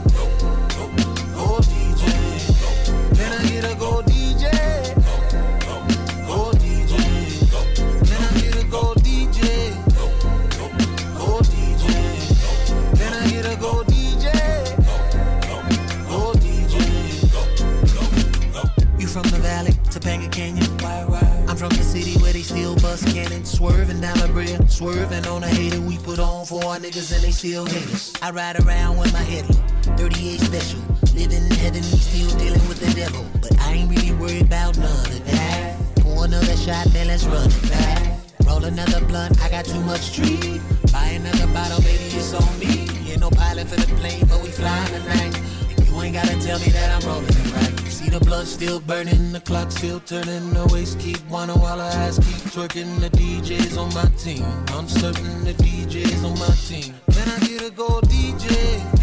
Gold 1.33 1.63
DJ. 1.63 3.15
Can 3.15 3.33
I 3.33 3.49
get 3.49 3.71
a 3.71 3.75
gold 3.77 4.05
DJ? 4.05 4.18
Still 22.97 23.23
bust. 23.29 23.45
Swerving 23.45 24.01
down 24.01 24.17
the 24.19 24.27
bridge, 24.27 24.69
swerving 24.69 25.25
on 25.27 25.43
a 25.43 25.47
hater 25.47 25.81
we 25.81 25.97
put 25.97 26.19
on 26.19 26.45
for 26.45 26.63
our 26.65 26.77
niggas 26.77 27.13
and 27.13 27.23
they 27.23 27.31
still 27.31 27.65
hate 27.65 27.93
us. 27.93 28.13
I 28.21 28.31
ride 28.31 28.59
around 28.63 28.97
with 28.97 29.11
my 29.13 29.19
head 29.21 29.49
low, 29.49 29.97
38 29.97 30.39
special. 30.39 30.79
Living 31.13 31.43
in 31.43 31.51
heaven, 31.51 31.83
still 31.83 32.29
dealing 32.37 32.65
with 32.67 32.79
the 32.79 32.93
devil. 32.93 33.25
But 33.41 33.59
I 33.59 33.73
ain't 33.73 33.89
really 33.89 34.13
worried 34.13 34.43
about 34.43 34.77
none 34.77 35.05
of 35.05 35.25
that. 35.31 35.77
Pour 35.97 36.25
another 36.25 36.55
shot, 36.55 36.87
then 36.87 37.07
let's 37.07 37.25
run 37.25 37.47
it 37.47 37.69
back. 37.69 38.19
Roll 38.45 38.63
another 38.63 39.03
blunt, 39.05 39.39
I 39.41 39.49
got 39.49 39.65
too 39.65 39.81
much 39.81 40.01
street. 40.01 40.61
Buy 40.91 41.19
another 41.19 41.47
bottle, 41.47 41.81
baby, 41.81 42.05
it's 42.15 42.33
on 42.33 42.59
me. 42.59 42.87
Ain't 43.11 43.19
no 43.19 43.29
pilot 43.29 43.67
for 43.67 43.79
the 43.79 43.87
plane, 43.95 44.25
but 44.27 44.41
we 44.41 44.49
flying 44.49 44.93
tonight. 44.93 45.35
You 45.85 46.01
ain't 46.01 46.13
gotta 46.13 46.39
tell 46.39 46.59
me 46.59 46.69
that 46.69 46.89
I'm 46.95 47.07
rolling 47.07 47.27
it 47.27 47.53
right. 47.53 47.78
See 47.99 48.07
the 48.09 48.19
blood 48.21 48.47
still 48.47 48.79
burning, 48.79 49.33
the 49.33 49.41
clock 49.41 49.73
still 49.73 49.99
turning, 49.99 50.53
the 50.53 50.65
waist 50.71 51.01
keep 51.01 51.17
whining 51.27 51.59
while 51.59 51.79
her 51.79 51.99
ass 51.99 52.15
keep 52.15 52.41
twerking. 52.53 52.97
The 53.01 53.09
DJs 53.09 53.77
on 53.77 53.93
my 53.93 54.05
team, 54.15 54.45
I'm 54.69 54.87
certain 54.87 55.43
the 55.43 55.53
DJs 55.55 56.23
on 56.23 56.39
my 56.39 56.47
team. 56.63 56.95
Can 57.11 57.27
I 57.27 57.39
get 57.45 57.61
a 57.61 57.69
gold 57.69 58.07
DJ? 58.07 58.98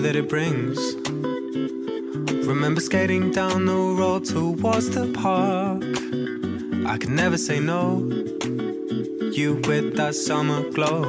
That 0.00 0.16
it 0.16 0.28
brings. 0.28 0.78
Remember 2.46 2.80
skating 2.80 3.30
down 3.30 3.66
the 3.66 3.74
road 3.74 4.24
towards 4.24 4.90
the 4.90 5.12
park. 5.12 5.82
I 6.86 6.96
could 6.96 7.10
never 7.10 7.36
say 7.36 7.60
no. 7.60 7.98
You 9.32 9.60
with 9.66 9.96
that 9.96 10.14
summer 10.14 10.68
glow. 10.70 11.02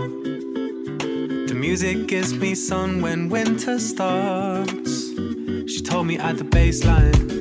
The 1.47 1.55
music 1.55 2.07
gives 2.07 2.33
me 2.33 2.53
sun 2.53 3.01
when 3.01 3.29
winter 3.29 3.79
starts. 3.79 5.09
She 5.71 5.81
told 5.81 6.07
me 6.07 6.17
at 6.17 6.37
the 6.37 6.43
baseline, 6.43 7.40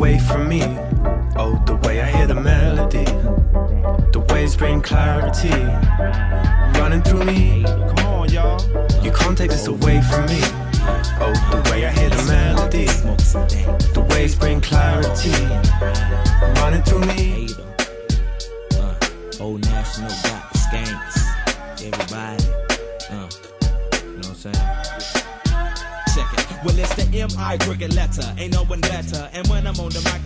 away 0.00 0.18
from 0.18 0.48
me. 0.48 0.62
Oh, 1.36 1.62
the 1.66 1.76
way 1.84 2.00
I 2.00 2.06
hear 2.06 2.26
the 2.26 2.34
melody, 2.34 3.04
the 4.12 4.24
waves 4.30 4.56
bring 4.56 4.80
clarity, 4.80 5.50
running 6.80 7.02
through 7.02 7.24
me. 7.26 7.64
Come 7.64 8.06
on, 8.06 8.30
y'all. 8.30 8.58
You 9.04 9.12
can't 9.12 9.36
take 9.36 9.50
this 9.50 9.66
away 9.66 10.00
from 10.00 10.24
me. 10.24 10.40
Oh, 11.20 11.34
the 11.52 11.70
way 11.70 11.84
I 11.84 11.90
hear 11.90 12.08
the 12.08 12.24
melody, 12.24 12.86
the 13.92 14.06
waves 14.08 14.34
bring 14.36 14.62
clarity, 14.62 15.36
running 16.62 16.82
through 16.82 17.04
me. 17.14 17.48
Old 19.38 19.60
National 19.66 20.08
got 20.08 20.42
skanks. 20.64 21.16
Everybody. 21.84 22.44
Uh, 23.10 23.28
you 24.02 24.16
know 24.16 24.28
what 24.28 24.28
I'm 24.28 24.34
saying? 24.34 25.00
Check 26.14 26.28
it. 26.32 26.64
Well, 26.64 26.78
it's 26.78 26.94
the 26.94 27.06
M.I. 27.18 27.58
cricket 27.58 27.94
letter. 27.94 28.34
Ain't 28.38 28.54
no 28.54 28.59
better. 29.02 29.30
And 29.32 29.46
when 29.48 29.66
I'm 29.66 29.78
on 29.80 29.90
the 29.90 30.00
microphone, 30.02 30.19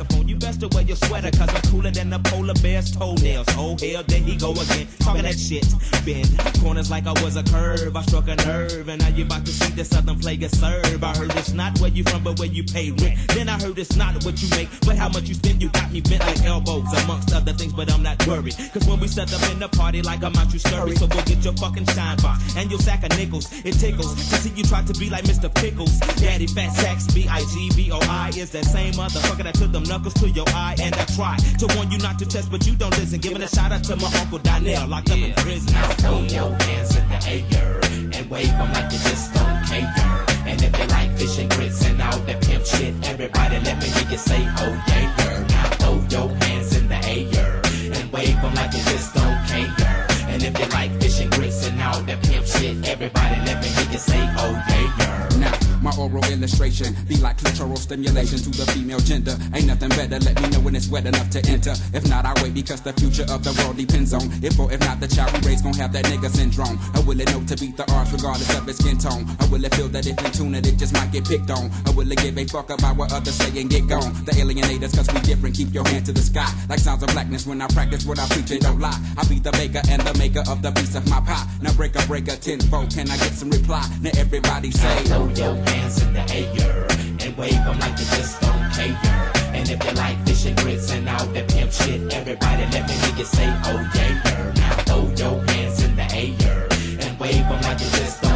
your 0.87 0.97
sweater, 0.97 1.30
cause 1.30 1.49
I'm 1.49 1.62
cooler 1.70 1.91
than 1.91 2.11
the 2.11 2.18
polar 2.18 2.55
bear's 2.62 2.91
toenails. 2.91 3.47
Oh, 3.51 3.76
hell, 3.80 4.03
there 4.07 4.20
he 4.20 4.37
go 4.37 4.53
again. 4.53 4.87
Talking 5.01 5.22
that 5.22 5.39
shit. 5.39 5.66
Bend 6.05 6.28
corners 6.61 6.91
like 6.91 7.07
I 7.07 7.12
was 7.22 7.37
a 7.37 7.43
curve. 7.43 7.97
I 7.97 8.03
struck 8.03 8.28
a 8.28 8.37
nerve, 8.37 8.89
and 8.89 9.01
now 9.01 9.09
you 9.09 9.24
about 9.24 9.45
to 9.47 9.53
see 9.53 9.72
the 9.72 9.85
southern 9.85 10.18
player 10.18 10.49
serve. 10.49 11.03
I 11.03 11.16
heard 11.16 11.35
it's 11.37 11.53
not 11.53 11.78
where 11.80 11.91
you 11.91 12.05
from, 12.05 12.22
but 12.22 12.39
where 12.39 12.49
you 12.49 12.64
pay 12.64 12.91
rent. 12.91 13.18
Then 13.28 13.49
I 13.49 13.61
heard 13.61 13.78
it's 13.78 13.97
not 13.97 14.24
what 14.24 14.41
you 14.43 14.49
make, 14.51 14.68
but 14.87 14.97
how 14.97 15.09
much 15.09 15.24
you 15.28 15.35
spend. 15.35 15.62
You 15.62 15.68
got 15.70 15.93
me 15.93 16.01
bent 16.01 16.20
like 16.20 16.43
elbows, 16.45 16.87
amongst 17.05 17.32
other 17.32 17.53
things, 17.53 17.72
but 17.72 17.93
I'm 17.93 18.03
not 18.03 18.26
worried. 18.26 18.57
Cause 18.72 18.87
when 18.87 19.01
we 19.01 19.09
set 19.09 19.32
up 19.32 19.43
in 19.51 19.59
the 19.59 19.68
party, 19.68 20.03
like 20.03 20.22
I'm 20.22 20.35
out, 20.37 20.53
you 20.53 20.59
scurry. 20.59 20.97
So 20.97 21.07
go 21.07 21.22
get 21.22 21.45
your 21.45 21.55
fucking 21.55 21.87
shine 21.87 22.16
box 22.18 22.57
and 22.57 22.70
your 22.70 22.80
sack 22.80 23.03
of 23.05 23.16
nickels. 23.16 23.51
It 23.64 23.72
tickles 23.72 24.14
to 24.14 24.37
see 24.37 24.51
you 24.51 24.64
try 24.64 24.82
to 24.82 24.93
be 24.95 25.11
like 25.11 25.24
Mr. 25.24 25.53
Pickles. 25.55 25.99
Daddy 26.20 26.47
Fat 26.47 26.70
Sacks, 26.72 27.07
B-I-G-B-O-I 27.12 28.32
is 28.37 28.51
that 28.51 28.64
same 28.64 28.93
motherfucker 28.95 29.45
that 29.45 29.55
took 29.55 29.72
them 29.72 29.85
knuckles 29.85 30.14
to 30.14 30.28
your 30.28 30.49
eye. 30.49 30.73
And 30.80 30.94
I 30.94 31.04
try 31.16 31.36
to 31.36 31.66
warn 31.76 31.90
you 31.90 31.98
not 31.98 32.18
to 32.18 32.26
test, 32.26 32.50
but 32.50 32.66
you 32.66 32.74
don't 32.74 32.96
listen. 32.98 33.20
Giving 33.20 33.42
a 33.42 33.48
shout 33.48 33.72
out 33.72 33.84
to 33.84 33.96
my 33.96 34.10
uncle 34.20 34.38
Donnell, 34.38 34.88
locked 34.88 35.10
up 35.10 35.18
in 35.18 35.32
prison. 35.34 35.72
Now 35.72 35.88
throw 35.94 36.20
your 36.22 36.50
hands 36.62 36.96
in 36.96 37.08
the 37.08 37.18
air 37.28 37.80
and 38.12 38.30
wave 38.30 38.48
them 38.48 38.72
like 38.72 38.92
you 38.92 38.98
just 38.98 39.32
don't 39.34 39.64
care. 39.66 40.24
And 40.46 40.62
if 40.62 40.78
you 40.78 40.86
like 40.88 41.16
fish 41.16 41.38
and 41.38 41.50
grits 41.50 41.84
and 41.86 42.00
all 42.02 42.18
that 42.18 42.42
pimp 42.42 42.66
shit, 42.66 42.94
everybody 43.08 43.58
let 43.60 43.78
me 43.80 43.86
hear 43.86 44.10
you 44.10 44.18
say, 44.18 44.46
oh 44.58 44.84
yeah, 44.88 45.16
girl. 45.16 45.46
Now 45.48 45.70
throw 45.78 45.94
your 46.10 46.36
hands 46.36 46.76
in 46.76 46.88
the 46.88 47.00
air 47.06 47.62
and 47.94 48.12
wave 48.12 48.40
them 48.42 48.54
like 48.54 48.72
you 48.74 48.82
just 48.84 49.14
don't 49.14 49.46
care. 49.46 50.06
And 50.28 50.42
if 50.42 50.58
you 50.58 50.66
like 50.66 50.90
fish 51.00 51.20
and 51.20 51.30
grits 51.32 51.66
and 51.66 51.80
all 51.80 52.00
that 52.02 52.22
pimp 52.22 52.46
shit, 52.46 52.86
everybody 52.88 53.36
let 53.46 53.62
me 53.62 53.68
hear 53.68 53.90
you 53.92 53.98
say, 53.98 54.20
oh 54.38 54.52
yeah, 54.68 54.94
yeah. 54.98 55.28
Now, 55.38 55.80
my 55.80 55.96
oral 55.96 56.24
illustration 56.24 56.94
be 57.08 57.16
like 57.16 57.38
stimulation 57.85 58.39
to 58.41 58.51
the 58.51 58.64
female 58.72 58.99
gender. 58.99 59.37
Ain't 59.53 59.66
nothing 59.66 59.91
better, 59.91 60.18
let 60.24 60.41
me 60.41 60.49
know 60.49 60.61
when 60.64 60.74
it's 60.74 60.89
wet 60.89 61.05
enough 61.05 61.28
to 61.30 61.41
enter. 61.47 61.76
If 61.93 62.09
not, 62.09 62.24
I 62.24 62.32
wait 62.43 62.55
because 62.55 62.80
the 62.80 62.93
future 62.95 63.28
of 63.28 63.45
the 63.45 63.53
world 63.61 63.76
depends 63.76 64.14
on 64.16 64.24
if 64.43 64.59
or 64.59 64.72
if 64.72 64.80
not 64.80 65.01
the 65.01 65.09
child 65.09 65.37
we 65.37 65.53
raise 65.53 65.61
gon' 65.61 65.74
have 65.74 65.93
that 65.93 66.05
nigga 66.09 66.30
syndrome. 66.32 66.80
Or 66.97 67.03
will 67.05 67.20
it 67.20 67.28
know 67.28 67.45
to 67.45 67.57
beat 67.61 67.76
the 67.76 67.85
odds 67.93 68.11
regardless 68.12 68.49
of 68.57 68.66
its 68.68 68.80
skin 68.80 68.97
tone? 68.97 69.28
Or 69.45 69.47
will 69.53 69.64
it 69.64 69.74
feel 69.74 69.89
that 69.93 70.07
if 70.07 70.16
in 70.16 70.32
tune 70.32 70.55
it, 70.55 70.66
it 70.66 70.76
just 70.80 70.95
might 70.95 71.12
get 71.12 71.28
picked 71.28 71.51
on? 71.51 71.68
Or 71.87 71.93
will 71.93 72.11
it 72.11 72.18
give 72.24 72.37
a 72.39 72.45
fuck 72.49 72.70
about 72.70 72.97
what 72.97 73.12
others 73.12 73.37
say 73.37 73.53
and 73.61 73.68
get 73.68 73.87
gone? 73.87 74.16
The 74.24 74.32
alienators, 74.41 74.97
cause 74.97 75.12
we 75.12 75.20
different, 75.20 75.55
keep 75.55 75.74
your 75.74 75.85
hand 75.85 76.07
to 76.07 76.12
the 76.12 76.24
sky. 76.24 76.49
Like 76.68 76.80
sounds 76.80 77.03
of 77.03 77.12
blackness 77.12 77.47
when 77.47 77.61
I 77.61 77.68
practice 77.68 78.07
what 78.09 78.18
I 78.18 78.26
preach 78.32 78.51
and 78.51 78.61
don't 78.61 78.80
lie. 78.80 78.97
I 79.18 79.28
be 79.28 79.39
the 79.39 79.53
baker 79.53 79.85
and 79.93 80.01
the 80.03 80.16
maker 80.16 80.43
of 80.49 80.62
the 80.62 80.72
piece 80.72 80.97
of 80.97 81.05
my 81.11 81.20
pie. 81.20 81.45
Now 81.61 81.72
break 81.74 81.95
a 81.97 82.03
break 82.07 82.28
a 82.28 82.37
tenfold, 82.37 82.95
can 82.95 83.11
I 83.11 83.16
get 83.18 83.37
some 83.37 83.51
reply? 83.51 83.85
Now 84.01 84.11
everybody 84.16 84.70
say, 84.70 85.05
Throw 85.05 85.28
your 85.28 85.55
hands 85.68 86.01
in 86.01 86.14
the 86.14 86.24
air 86.32 87.03
wave 87.37 87.64
them 87.64 87.78
like 87.78 87.99
you 87.99 88.05
just 88.16 88.41
don't 88.41 88.70
care. 88.72 89.32
And 89.55 89.68
if 89.68 89.85
you 89.85 89.93
like 89.93 90.18
fish 90.26 90.47
and 90.47 90.57
grits 90.59 90.93
and 90.93 91.09
all 91.09 91.26
that 91.26 91.49
pimp 91.49 91.72
shit, 91.72 92.12
everybody 92.12 92.64
let 92.72 92.89
me 92.89 92.95
you 93.18 93.24
say, 93.24 93.47
oh 93.64 93.91
yeah. 93.95 94.53
Now 94.57 94.76
throw 94.85 95.03
your 95.16 95.45
hands 95.47 95.82
in 95.82 95.97
the 95.97 96.07
air 96.14 96.68
and 97.01 97.18
wave 97.18 97.47
them 97.49 97.61
like 97.62 97.80
you 97.80 97.91
just 97.91 98.22
don't 98.22 98.30
care. 98.30 98.34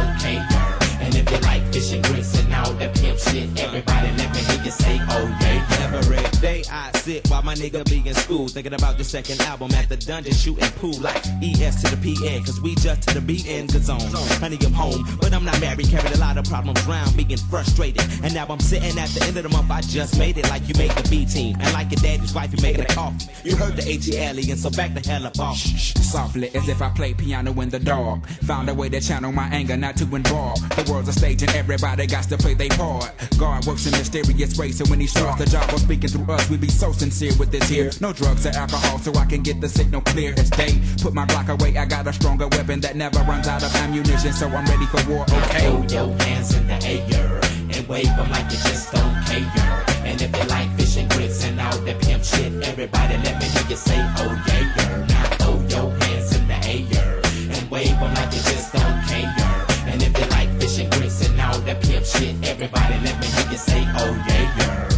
If 1.19 1.31
you 1.31 1.37
like 1.39 1.63
fish 1.73 1.91
and 1.93 2.03
grits 2.05 2.39
and 2.39 2.53
all 2.53 2.73
that 2.73 2.95
pimp 2.95 3.19
shit, 3.19 3.47
everybody 3.61 4.11
let 4.17 4.33
me 4.33 4.39
hear 4.39 4.63
you 4.63 4.71
say, 4.71 4.97
oh 5.09 5.37
yeah. 5.41 5.65
Every 5.91 6.39
day 6.39 6.63
I 6.71 6.91
sit 6.99 7.27
while 7.29 7.41
my 7.41 7.55
nigga 7.55 7.83
be 7.89 8.07
in 8.07 8.15
school, 8.15 8.47
thinking 8.47 8.73
about 8.73 8.97
the 8.97 9.03
second 9.03 9.41
album 9.41 9.71
at 9.73 9.89
the 9.89 9.97
dungeon 9.97 10.33
shooting 10.33 10.69
pool 10.79 10.97
like 11.01 11.17
ES 11.41 11.83
to 11.83 11.95
the 11.95 11.97
PN, 11.97 12.45
cause 12.45 12.61
we 12.61 12.75
just 12.75 13.07
to 13.07 13.19
the 13.19 13.21
BN 13.21 13.71
good 13.71 13.83
zone. 13.83 13.99
Honey, 14.39 14.57
I'm 14.65 14.73
home, 14.73 15.03
but 15.19 15.33
I'm 15.33 15.43
not 15.43 15.59
married, 15.59 15.89
carried 15.89 16.13
a 16.13 16.19
lot 16.19 16.37
of 16.37 16.45
problems 16.45 16.87
around, 16.87 17.17
being 17.17 17.37
frustrated. 17.49 18.03
And 18.23 18.33
now 18.33 18.45
I'm 18.47 18.59
sitting 18.59 18.97
at 18.97 19.09
the 19.09 19.25
end 19.25 19.37
of 19.37 19.43
the 19.43 19.49
month, 19.49 19.71
I 19.71 19.81
just 19.81 20.17
made 20.17 20.37
it 20.37 20.49
like 20.49 20.67
you 20.67 20.75
made 20.77 20.91
the 20.91 21.07
B 21.09 21.25
team. 21.25 21.57
And 21.59 21.73
like 21.73 21.91
your 21.91 22.01
daddy's 22.01 22.33
wife, 22.33 22.51
you 22.53 22.61
making 22.61 22.81
a 22.81 22.87
coffee. 22.87 23.27
You 23.43 23.55
heard 23.55 23.75
the 23.75 23.81
ATL, 23.81 24.37
and 24.49 24.59
so 24.59 24.69
back 24.69 24.93
the 24.93 25.07
hell 25.07 25.25
up 25.25 25.39
off. 25.39 25.57
Softly 25.57 26.49
as 26.55 26.67
if 26.69 26.81
I 26.81 26.89
play 26.89 27.13
piano 27.13 27.59
in 27.61 27.69
the 27.69 27.79
dark. 27.79 28.25
Found 28.43 28.69
a 28.69 28.73
way 28.73 28.89
to 28.89 28.99
channel 29.01 29.31
my 29.31 29.47
anger, 29.47 29.75
not 29.75 29.97
to 29.97 30.03
involve. 30.15 30.59
The 30.69 30.91
world's 30.91 31.08
a 31.09 31.13
stage 31.13 31.41
and 31.41 31.51
everybody 31.55 32.05
got 32.05 32.23
to 32.25 32.37
play 32.37 32.53
their 32.53 32.69
part. 32.69 33.11
God 33.37 33.65
works 33.65 33.85
in 33.85 33.91
mysterious 33.91 34.57
ways, 34.57 34.77
so 34.77 34.85
when 34.85 34.99
he 34.99 35.07
starts 35.07 35.39
the 35.39 35.45
job 35.45 35.73
of 35.73 35.79
speaking 35.79 36.09
through 36.09 36.31
us, 36.33 36.49
we 36.49 36.57
be 36.57 36.69
so 36.69 36.91
sincere 36.91 37.33
with 37.39 37.51
this 37.51 37.67
here. 37.67 37.89
No 37.99 38.13
drugs 38.13 38.45
or 38.45 38.49
alcohol, 38.49 38.99
so 38.99 39.13
I 39.15 39.25
can 39.25 39.41
get 39.41 39.59
the 39.59 39.67
signal 39.67 40.01
clear 40.01 40.33
as 40.37 40.49
day. 40.51 40.79
Put 41.01 41.13
my 41.13 41.25
Glock 41.25 41.49
away, 41.49 41.77
I 41.77 41.85
got 41.85 42.07
a 42.07 42.13
stronger 42.13 42.47
weapon 42.47 42.79
that 42.81 42.95
never 42.95 43.19
runs 43.19 43.47
out 43.47 43.63
of 43.63 43.75
ammunition, 43.75 44.33
so 44.33 44.47
I'm 44.47 44.65
ready 44.65 44.85
for 44.85 45.01
war. 45.09 45.23
Okay. 45.23 45.59
Throw 45.67 45.83
your 45.89 46.21
hands 46.23 46.55
in 46.55 46.67
the 46.67 46.79
air 46.85 47.41
and 47.73 47.87
wave 47.87 48.13
them 48.15 48.29
like 48.29 48.45
you 48.45 48.59
just 48.69 48.91
don't 48.93 49.25
care. 49.25 49.85
And 50.05 50.21
if 50.21 50.35
you 50.35 50.43
like 50.49 50.69
fish 50.77 50.97
and 50.97 51.09
grits 51.09 51.43
and 51.43 51.59
all 51.59 51.77
that 51.77 52.01
pimp 52.01 52.23
shit, 52.23 52.53
everybody 52.63 53.17
let 53.17 53.39
me 53.39 53.47
hear 53.47 53.67
you 53.69 53.75
say, 53.75 53.99
oh 54.17 54.43
yeah. 54.47 55.05
Now 55.07 55.25
throw 55.37 55.57
your 55.73 55.91
hands 56.03 56.35
in 56.35 56.47
the 56.47 56.59
air 56.65 57.21
and 57.55 57.71
wave 57.71 57.99
them 57.99 58.13
like 58.13 58.31
you 58.33 58.41
just 58.51 58.73
don't 58.73 58.88
and 60.79 60.91
grits 60.93 61.27
and 61.27 61.39
all 61.41 61.59
that 61.61 61.81
pimp 61.81 62.05
shit, 62.05 62.35
everybody 62.47 62.95
let 63.03 63.19
me 63.19 63.27
hear 63.27 63.51
you 63.51 63.57
say, 63.57 63.83
oh 63.97 64.25
yeah. 64.27 64.88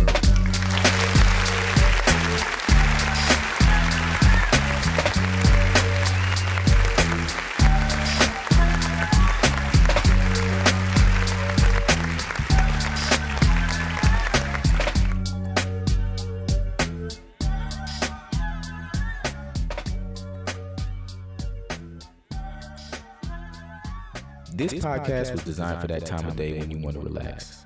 This 24.61 24.73
podcast 24.73 25.31
was 25.31 25.43
designed 25.43 25.81
for 25.81 25.87
that 25.87 26.05
time 26.05 26.27
of 26.27 26.35
day 26.35 26.59
when 26.59 26.69
you 26.69 26.77
want 26.77 26.93
to 26.93 27.01
relax. 27.01 27.65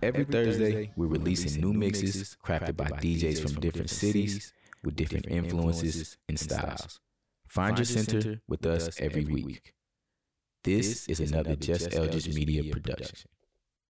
Every 0.00 0.22
Thursday, 0.24 0.92
we're 0.94 1.08
releasing 1.08 1.60
new 1.60 1.72
mixes 1.72 2.36
crafted 2.46 2.76
by 2.76 2.84
DJs 2.84 3.42
from 3.42 3.60
different 3.60 3.90
cities 3.90 4.52
with 4.84 4.94
different 4.94 5.26
influences 5.26 6.18
and 6.28 6.38
styles. 6.38 7.00
Find 7.48 7.76
your 7.76 7.84
center 7.84 8.40
with 8.46 8.64
us 8.64 9.00
every 9.00 9.24
week. 9.24 9.74
This 10.62 11.08
is 11.08 11.18
another 11.18 11.56
Just 11.56 11.92
Eldridge 11.96 12.32
Media 12.32 12.72
production. 12.72 13.28